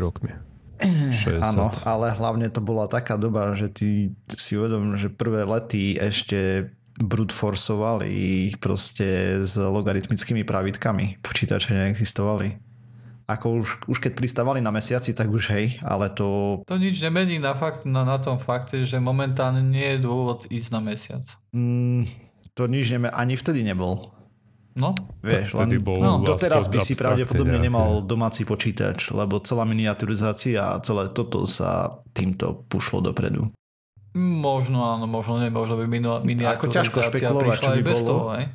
[0.00, 0.32] rokmi.
[0.80, 1.40] 60.
[1.40, 6.72] Áno, ale hlavne to bola taká doba, že ty si uvedom, že prvé lety ešte
[7.00, 8.08] brute forceovali
[8.50, 11.20] ich proste s logaritmickými pravidkami.
[11.20, 12.56] Počítače neexistovali.
[13.26, 16.62] Ako už, už keď pristávali na mesiaci, tak už hej, ale to...
[16.62, 20.68] To nič nemení na, fakt, na, na tom fakte, že momentálne nie je dôvod ísť
[20.70, 21.26] na mesiac.
[21.50, 22.06] Mm,
[22.54, 24.14] to nič nemení, ani vtedy nebol.
[24.76, 24.92] No,
[25.24, 26.20] vieš, len bol no.
[26.20, 27.66] doteraz by si pravdepodobne nejaké.
[27.66, 33.48] nemal domáci počítač, lebo celá miniaturizácia a celé toto sa týmto pušlo dopredu.
[34.16, 38.08] Možno áno, možno nie, možno by miniaturizácia Ako ťažko špekulovať, čo by bez bolo.
[38.08, 38.46] toho, hej?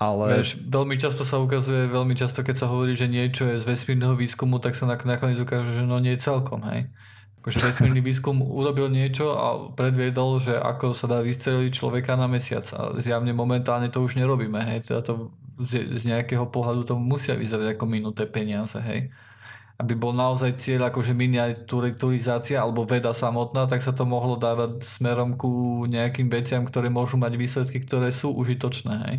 [0.00, 0.24] Ale...
[0.40, 4.16] Vieš, veľmi často sa ukazuje, veľmi často keď sa hovorí, že niečo je z vesmírneho
[4.16, 6.88] výskumu, tak sa nakoniec ukáže, že no nie celkom, hej?
[7.44, 12.64] akože vesmírny výskum urobil niečo a predviedol, že ako sa dá vystreliť človeka na mesiac.
[12.72, 14.56] A zjavne momentálne to už nerobíme.
[14.64, 14.88] Hej.
[14.88, 15.28] Teda to
[15.60, 18.80] z, z nejakého pohľadu to musia vyzerať ako minuté peniaze.
[18.80, 19.12] Hej.
[19.74, 25.34] Aby bol naozaj cieľ akože miniaturizácia alebo veda samotná, tak sa to mohlo dávať smerom
[25.34, 28.94] ku nejakým veciam, ktoré môžu mať výsledky, ktoré sú užitočné.
[29.10, 29.18] Hej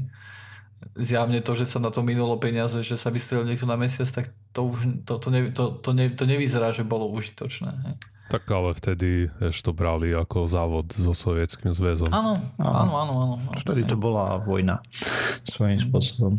[0.96, 4.32] zjavne to, že sa na to minulo peniaze, že sa vystrelil niekto na mesiac, tak
[4.54, 7.72] to už to, to, ne, to, to, ne, to nevyzerá, že bolo užitočné.
[7.74, 7.96] Hej.
[8.26, 12.10] Tak ale vtedy ešte to brali ako závod so Sovietským zväzom.
[12.10, 12.94] Áno, áno, áno.
[12.98, 13.36] áno, áno.
[13.62, 14.82] Vtedy to bola vojna
[15.46, 16.34] svojím spôsobom.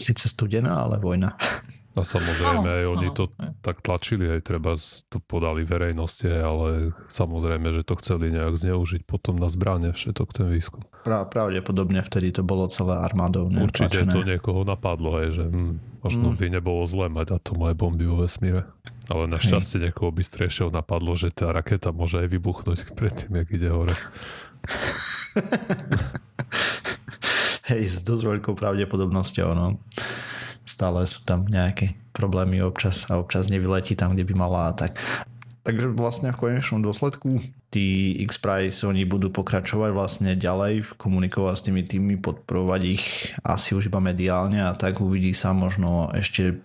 [0.00, 1.36] Sice studená, ale vojna.
[1.90, 3.50] A samozrejme, Áno, aj oni áno, to aj.
[3.60, 6.68] tak tlačili, aj treba to podali verejnosti, ale
[7.06, 10.86] samozrejme, že to chceli nejak zneužiť potom na zbrane všetok ten výskum.
[11.02, 13.48] Pra, pravdepodobne vtedy to bolo celé armádou.
[13.48, 14.12] Ne, Určite tlačené.
[14.12, 16.36] to niekoho napadlo, aj, že hm, možno Mm.
[16.36, 18.70] by nebolo zlé mať atomové bomby vo vesmíre.
[19.06, 23.66] Ale našťastie niekoho by striešou napadlo, že tá raketa môže aj vybuchnúť predtým, jak ide
[23.68, 23.98] hore.
[27.66, 29.78] Hej, s dosť veľkou pravdepodobnosťou, no.
[30.70, 34.94] Stále sú tam nejaké problémy občas a občas nevyletí tam, kde by mala a tak.
[35.66, 37.42] Takže vlastne v konečnom dôsledku
[37.74, 43.90] tí X-Prize oni budú pokračovať vlastne ďalej, komunikovať s tými tými, podporovať ich asi už
[43.90, 46.62] iba mediálne a tak uvidí sa možno ešte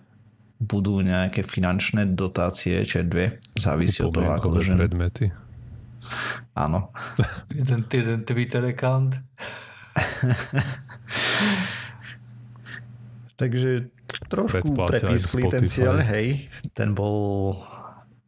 [0.56, 4.78] budú nejaké finančné dotácie, či dve, závisí od toho, ako žen...
[4.80, 5.28] predmety.
[6.54, 6.94] Áno.
[7.58, 9.18] Jeden, jeden Twitter account.
[13.40, 13.95] Takže
[14.28, 16.46] trošku prepiskli ten cieľ, hej.
[16.74, 17.56] Ten bol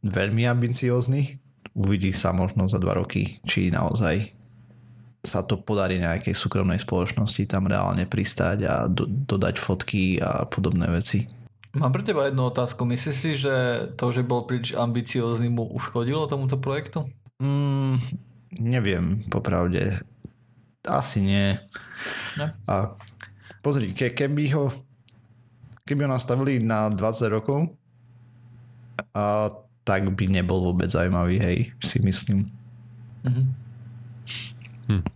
[0.02, 1.38] veľmi ambiciózny.
[1.78, 4.38] Uvidí sa možno za dva roky, či naozaj
[5.22, 10.86] sa to podarí nejakej súkromnej spoločnosti tam reálne pristáť a do, dodať fotky a podobné
[10.88, 11.26] veci.
[11.76, 12.88] Mám pre teba jednu otázku.
[12.88, 13.54] Myslíš si, že
[13.98, 17.04] to, že bol príliš ambiciózny, mu uškodilo tomuto projektu?
[17.42, 18.00] Mm,
[18.56, 20.00] neviem, popravde.
[20.88, 21.60] Asi nie.
[22.40, 22.56] Ne?
[22.64, 22.96] A
[23.60, 24.72] pozri, ke, keby ho
[25.88, 27.72] keby ho nastavili na 20 rokov
[29.16, 29.48] a
[29.82, 32.44] tak by nebol vôbec zaujímavý, hej, si myslím.
[33.24, 33.44] Mhm.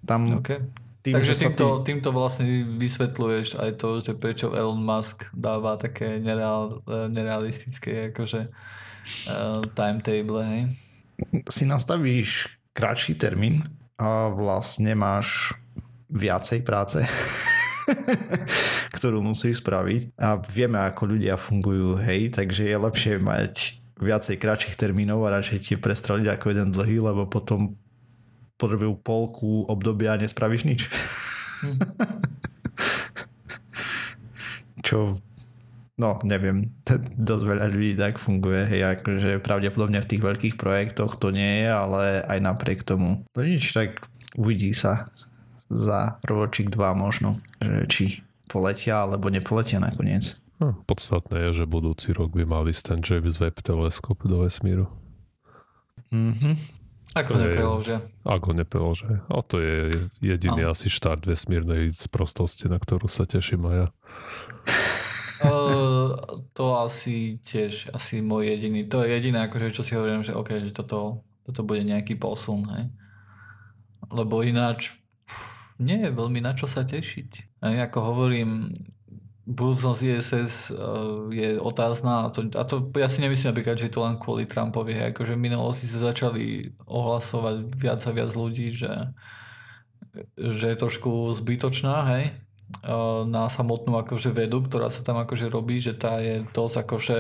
[0.05, 0.61] Tam OK.
[1.01, 2.45] tým, Takže týmto, tí- týmto vlastne
[2.77, 8.49] vysvetľuješ aj to, že prečo Elon Musk dáva také nereal, eh, nerealistické akože
[9.29, 10.63] uh, timetable, hej?
[11.49, 13.63] si nastavíš kratší termín
[14.01, 15.55] a vlastne máš
[16.11, 17.01] viacej práce,
[18.97, 24.75] ktorú musíš spraviť a vieme, ako ľudia fungujú, hej, takže je lepšie mať viacej kratších
[24.75, 27.79] termínov a radšej ti prestreliť ako jeden dlhý, lebo potom
[28.59, 30.81] prvú polku obdobia nespravíš nič.
[34.87, 35.23] Čo
[36.01, 36.73] No, neviem,
[37.29, 41.69] dosť veľa ľudí tak funguje, hej, akože pravdepodobne v tých veľkých projektoch to nie je,
[41.69, 43.23] ale aj napriek tomu.
[43.23, 44.03] No nič, tak
[44.35, 45.13] uvidí sa
[45.73, 48.05] za ročík dva možno, že či
[48.53, 50.37] poletia alebo nepoletia nakoniec.
[50.61, 54.87] No, podstatné je, že budúci rok by mal ísť ten James Webb teleskop do vesmíru.
[56.13, 56.83] Mhm.
[57.13, 57.99] Ako nepreložia.
[58.25, 59.21] Ako neprelože.
[59.29, 63.89] A to je jediný asi štart vesmírnej sprostosti, na ktorú sa teším aj ja.
[65.43, 66.15] Uh,
[66.55, 68.87] to asi tiež, asi môj jediný.
[68.87, 72.63] To je jediné, akože, čo si hovorím, že OK, že toto, toto bude nejaký posun,
[72.71, 72.87] hej.
[74.07, 75.02] Lebo ináč
[75.83, 77.61] nie je veľmi na čo sa tešiť.
[77.67, 78.71] Hej, ako hovorím,
[79.43, 83.95] budúcnosť ISS uh, je otázna a to, a to ja si nemyslím napríklad, že je
[83.99, 84.95] to len kvôli Trumpovi.
[85.11, 89.11] Akože v minulosti sa začali ohlasovať viac a viac ľudí, že,
[90.39, 92.39] že je trošku zbytočná, hej
[92.87, 97.17] uh, na samotnú akože vedu, ktorá sa tam akože robí, že tá je dosť akože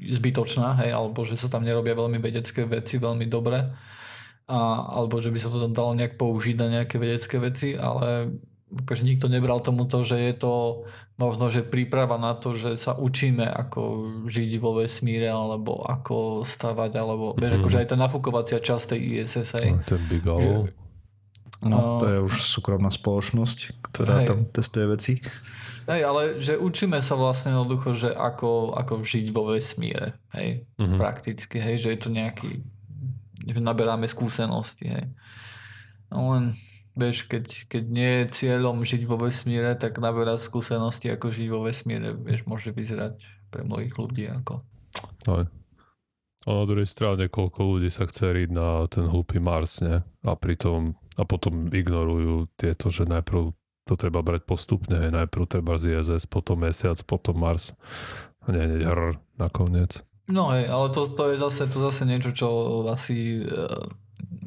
[0.00, 3.70] zbytočná, hej, alebo že sa tam nerobia veľmi vedecké veci veľmi dobre,
[4.44, 4.60] a,
[4.94, 8.34] alebo že by sa to tam dalo nejak použiť na nejaké vedecké veci, ale
[8.74, 10.52] akože nikto nebral tomuto, že je to
[11.14, 13.80] možno, že príprava na to, že sa učíme ako
[14.26, 17.40] žiť vo vesmíre, alebo ako stavať, alebo mm-hmm.
[17.40, 17.60] vieš, Mhm.
[17.62, 19.68] akože aj tá nafúkovacia časť tej ISS, hej.
[19.72, 20.66] No, ten Big Owl.
[21.62, 21.80] No, No.
[21.96, 24.26] to je už súkromná spoločnosť, ktorá Hej.
[24.28, 25.12] tam testuje veci.
[25.86, 30.96] Hej, ale že učíme sa vlastne jednoducho, že ako, ako žiť vo vesmíre, hej, Mhm.
[30.98, 32.60] prakticky, hej, že je to nejaký,
[33.44, 35.06] že naberáme skúsenosti, hej.
[36.08, 36.56] No len,
[36.96, 41.60] vieš, keď, keď nie je cieľom žiť vo vesmíre, tak naberať skúsenosti, ako žiť vo
[41.66, 43.20] vesmíre, vieš, môže vyzerať
[43.52, 44.62] pre mnohých ľudí ako.
[45.30, 45.44] Aj.
[46.44, 50.04] A na druhej strane, koľko ľudí sa chce riť na ten hlupý Mars, ne?
[50.28, 56.00] A pritom, a potom ignorujú tieto, že najprv to treba brať postupne, najprv treba z
[56.00, 57.72] ISS, potom Mesiac, potom Mars.
[58.44, 60.04] A nie, nie, hr, nakoniec.
[60.32, 62.48] No hej, ale to, to je zase, to zase niečo, čo
[62.88, 63.92] asi uh,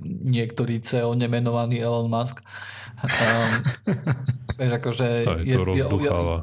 [0.04, 2.42] niektorý CEO nemenovaný Elon Musk
[3.04, 3.52] um,
[4.58, 6.38] vieš, akože Aj je, to rozducháva.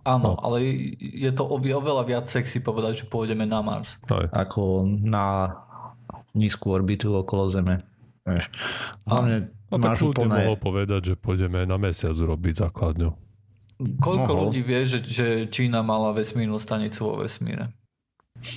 [0.00, 0.40] Áno, no.
[0.40, 0.64] ale
[0.96, 4.00] je to oveľa viac sexy povedať, že pôjdeme na Mars.
[4.08, 4.32] Aj.
[4.32, 5.60] Ako na
[6.32, 7.84] nízku orbitu okolo Zeme.
[8.24, 8.48] Vieš.
[9.04, 10.40] Hlavne a tak úplne...
[10.40, 13.10] mohol povedať, že pôjdeme na mesiac urobiť základňu.
[14.00, 14.42] Koľko mohol.
[14.48, 17.68] ľudí vie, že, že Čína mala vesmírnu stanicu vo vesmíre?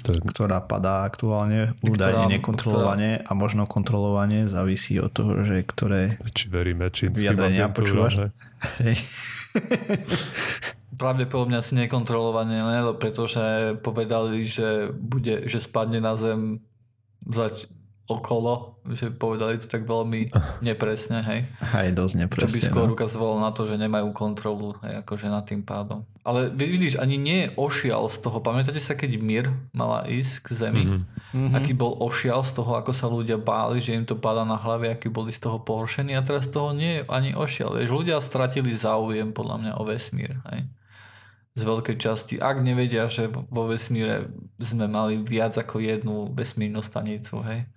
[0.03, 3.27] Ktorá padá aktuálne údajne nekontrolovanie ktorá...
[3.27, 7.35] a možno kontrolovanie závisí od toho, že ktoré Či veríme čínskym
[7.75, 8.31] počúvaš.
[10.93, 12.79] Pravdepodobne asi nekontrolovanie, ne?
[12.95, 16.63] pretože povedali, že, bude, že spadne na zem
[17.27, 17.67] zač-
[18.03, 20.27] okolo, že povedali to tak veľmi
[20.67, 21.39] nepresne, hej.
[21.63, 22.43] Aj dosť nepresne.
[22.43, 22.93] Čo by skôr no.
[22.99, 26.03] ukazovalo na to, že nemajú kontrolu, hej, akože nad tým pádom.
[26.23, 28.39] Ale vidíš, ani nie je ošial z toho.
[28.39, 30.83] Pamätáte sa, keď Mir mala ísť k zemi?
[30.87, 31.51] Mm-hmm.
[31.51, 34.87] Aký bol ošial z toho, ako sa ľudia báli, že im to padá na hlave,
[34.87, 37.75] aký boli z toho pohoršení a teraz z toho nie je ani ošial.
[37.75, 40.67] Vieš, ľudia stratili záujem podľa mňa o vesmír, hej
[41.53, 44.25] z veľkej časti, ak nevedia, že vo vesmíre
[44.57, 47.69] sme mali viac ako jednu vesmírnu stanicu, hej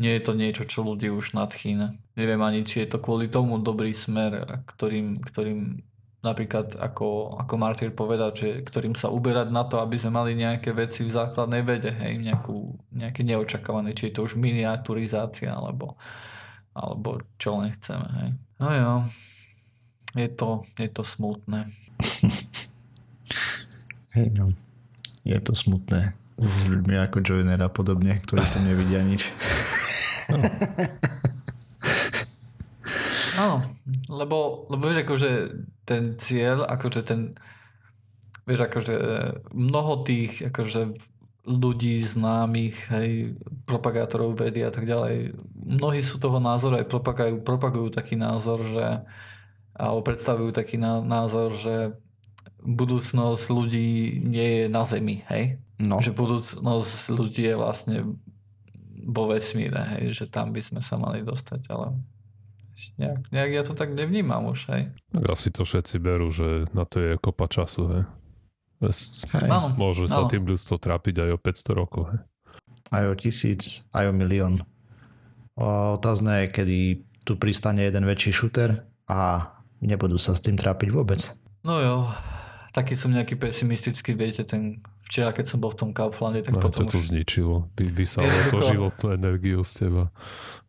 [0.00, 1.92] nie je to niečo, čo ľudí už nadchýna.
[2.16, 5.84] Neviem ani, či je to kvôli tomu dobrý smer, ktorým, ktorým
[6.20, 10.72] napríklad ako, ako Martyr povedať, že ktorým sa uberať na to, aby sme mali nejaké
[10.76, 15.96] veci v základnej vede, hej, nejakú, nejaké neočakávané, či je to už miniaturizácia, alebo,
[16.76, 18.30] alebo čo len chceme, hej.
[18.60, 18.92] No jo,
[20.16, 21.72] je to, je to smutné.
[24.10, 24.50] Hej no,
[25.22, 29.28] je to smutné s ľuďmi ako Joiner a podobne, ktorí tam nevidia nič.
[33.40, 33.56] Áno,
[34.20, 35.30] lebo, lebo vieš, akože
[35.88, 37.34] ten cieľ, akože ten,
[38.46, 38.94] vieš, akože
[39.54, 40.94] mnoho tých, akože
[41.48, 47.88] ľudí známych, hej, propagátorov vedy a tak ďalej, mnohí sú toho názoru aj propagujú, propagujú
[47.90, 49.02] taký názor, že
[49.80, 51.96] alebo predstavujú taký názor, že
[52.60, 55.56] budúcnosť ľudí nie je na Zemi, hej?
[55.80, 56.04] No.
[56.04, 57.96] Že budúcnosť ľudí je vlastne
[59.04, 61.96] vo vesmíre, hej, že tam by sme sa mali dostať, ale
[62.96, 64.82] nejak, nejak ja to tak nevnímam už, hej.
[65.28, 68.02] Asi to všetci berú, že na to je kopa času, hej.
[68.84, 69.48] hej.
[69.48, 72.20] Áno, Môže sa tým ľudstvo trápiť aj o 500 rokov, hej.
[72.90, 74.66] Aj o tisíc, aj o milión.
[75.60, 76.78] Otázne je, kedy
[77.22, 79.52] tu pristane jeden väčší šuter a
[79.84, 81.20] nebudú sa s tým trápiť vôbec.
[81.60, 81.96] No jo,
[82.72, 84.80] taký som nejaký pesimistický, viete, ten
[85.10, 87.10] včera, keď som bol v tom Kauflande, tak no, potom to, to už...
[87.10, 87.66] zničilo.
[87.74, 90.14] Vy, vysalo to životnú energiu z teba.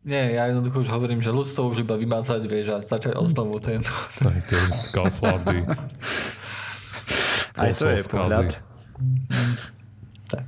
[0.02, 3.62] Nie, ja jednoducho už hovorím, že ľudstvo už iba vymazať, vieš, a začať od znovu
[3.62, 3.94] tento.
[4.26, 4.58] Aj tie
[4.90, 5.62] Kauflandy.
[7.54, 8.50] Aj to je pohľad.
[10.26, 10.44] Tak.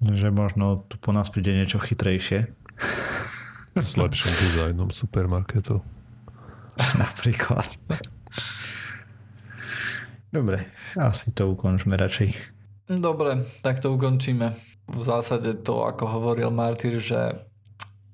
[0.00, 2.48] Že možno tu po nás príde niečo chytrejšie.
[3.76, 5.84] S lepším dizajnom supermarketov.
[6.96, 7.68] Napríklad.
[10.32, 10.64] Dobre,
[10.96, 12.54] asi to ukončme radšej.
[12.84, 14.52] Dobre, tak to ukončíme.
[14.84, 17.40] V zásade to, ako hovoril Martyr, že,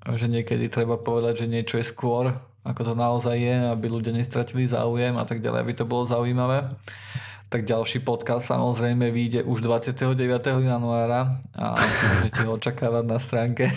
[0.07, 2.31] že niekedy treba povedať, že niečo je skôr,
[2.63, 6.71] ako to naozaj je, aby ľudia nestratili záujem a tak ďalej, aby to bolo zaujímavé.
[7.51, 10.07] Tak ďalší podcast samozrejme vyjde už 29.
[10.63, 13.67] januára a môžete ho očakávať na stránke.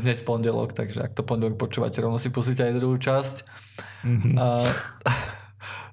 [0.00, 3.36] Hneď pondelok, takže ak to pondelok počúvate, rovno si pustíte aj druhú časť.
[4.08, 4.34] Mm-hmm.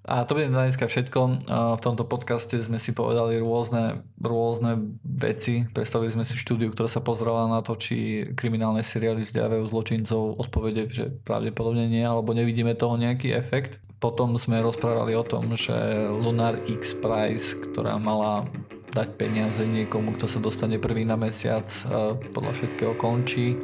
[0.05, 1.19] A to bude na dneska všetko.
[1.49, 5.65] V tomto podcaste sme si povedali rôzne, rôzne veci.
[5.65, 10.37] Predstavili sme si štúdiu, ktorá sa pozrela na to, či kriminálne seriály vzdiavajú zločincov.
[10.37, 13.81] Odpovede, že pravdepodobne nie, alebo nevidíme toho nejaký efekt.
[13.97, 15.73] Potom sme rozprávali o tom, že
[16.13, 18.45] Lunar X Prize, ktorá mala
[18.93, 21.67] dať peniaze niekomu, kto sa dostane prvý na mesiac,
[22.31, 23.57] podľa všetkého končí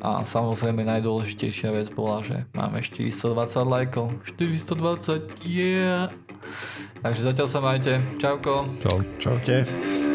[0.00, 4.06] a samozrejme najdôležitejšia vec bola, že máme 420 lajkov.
[4.36, 6.12] 420, yeah!
[7.02, 8.02] Takže zatiaľ sa majte.
[8.18, 8.70] Čauko.
[8.82, 8.98] Čau.
[9.18, 10.05] Čaute.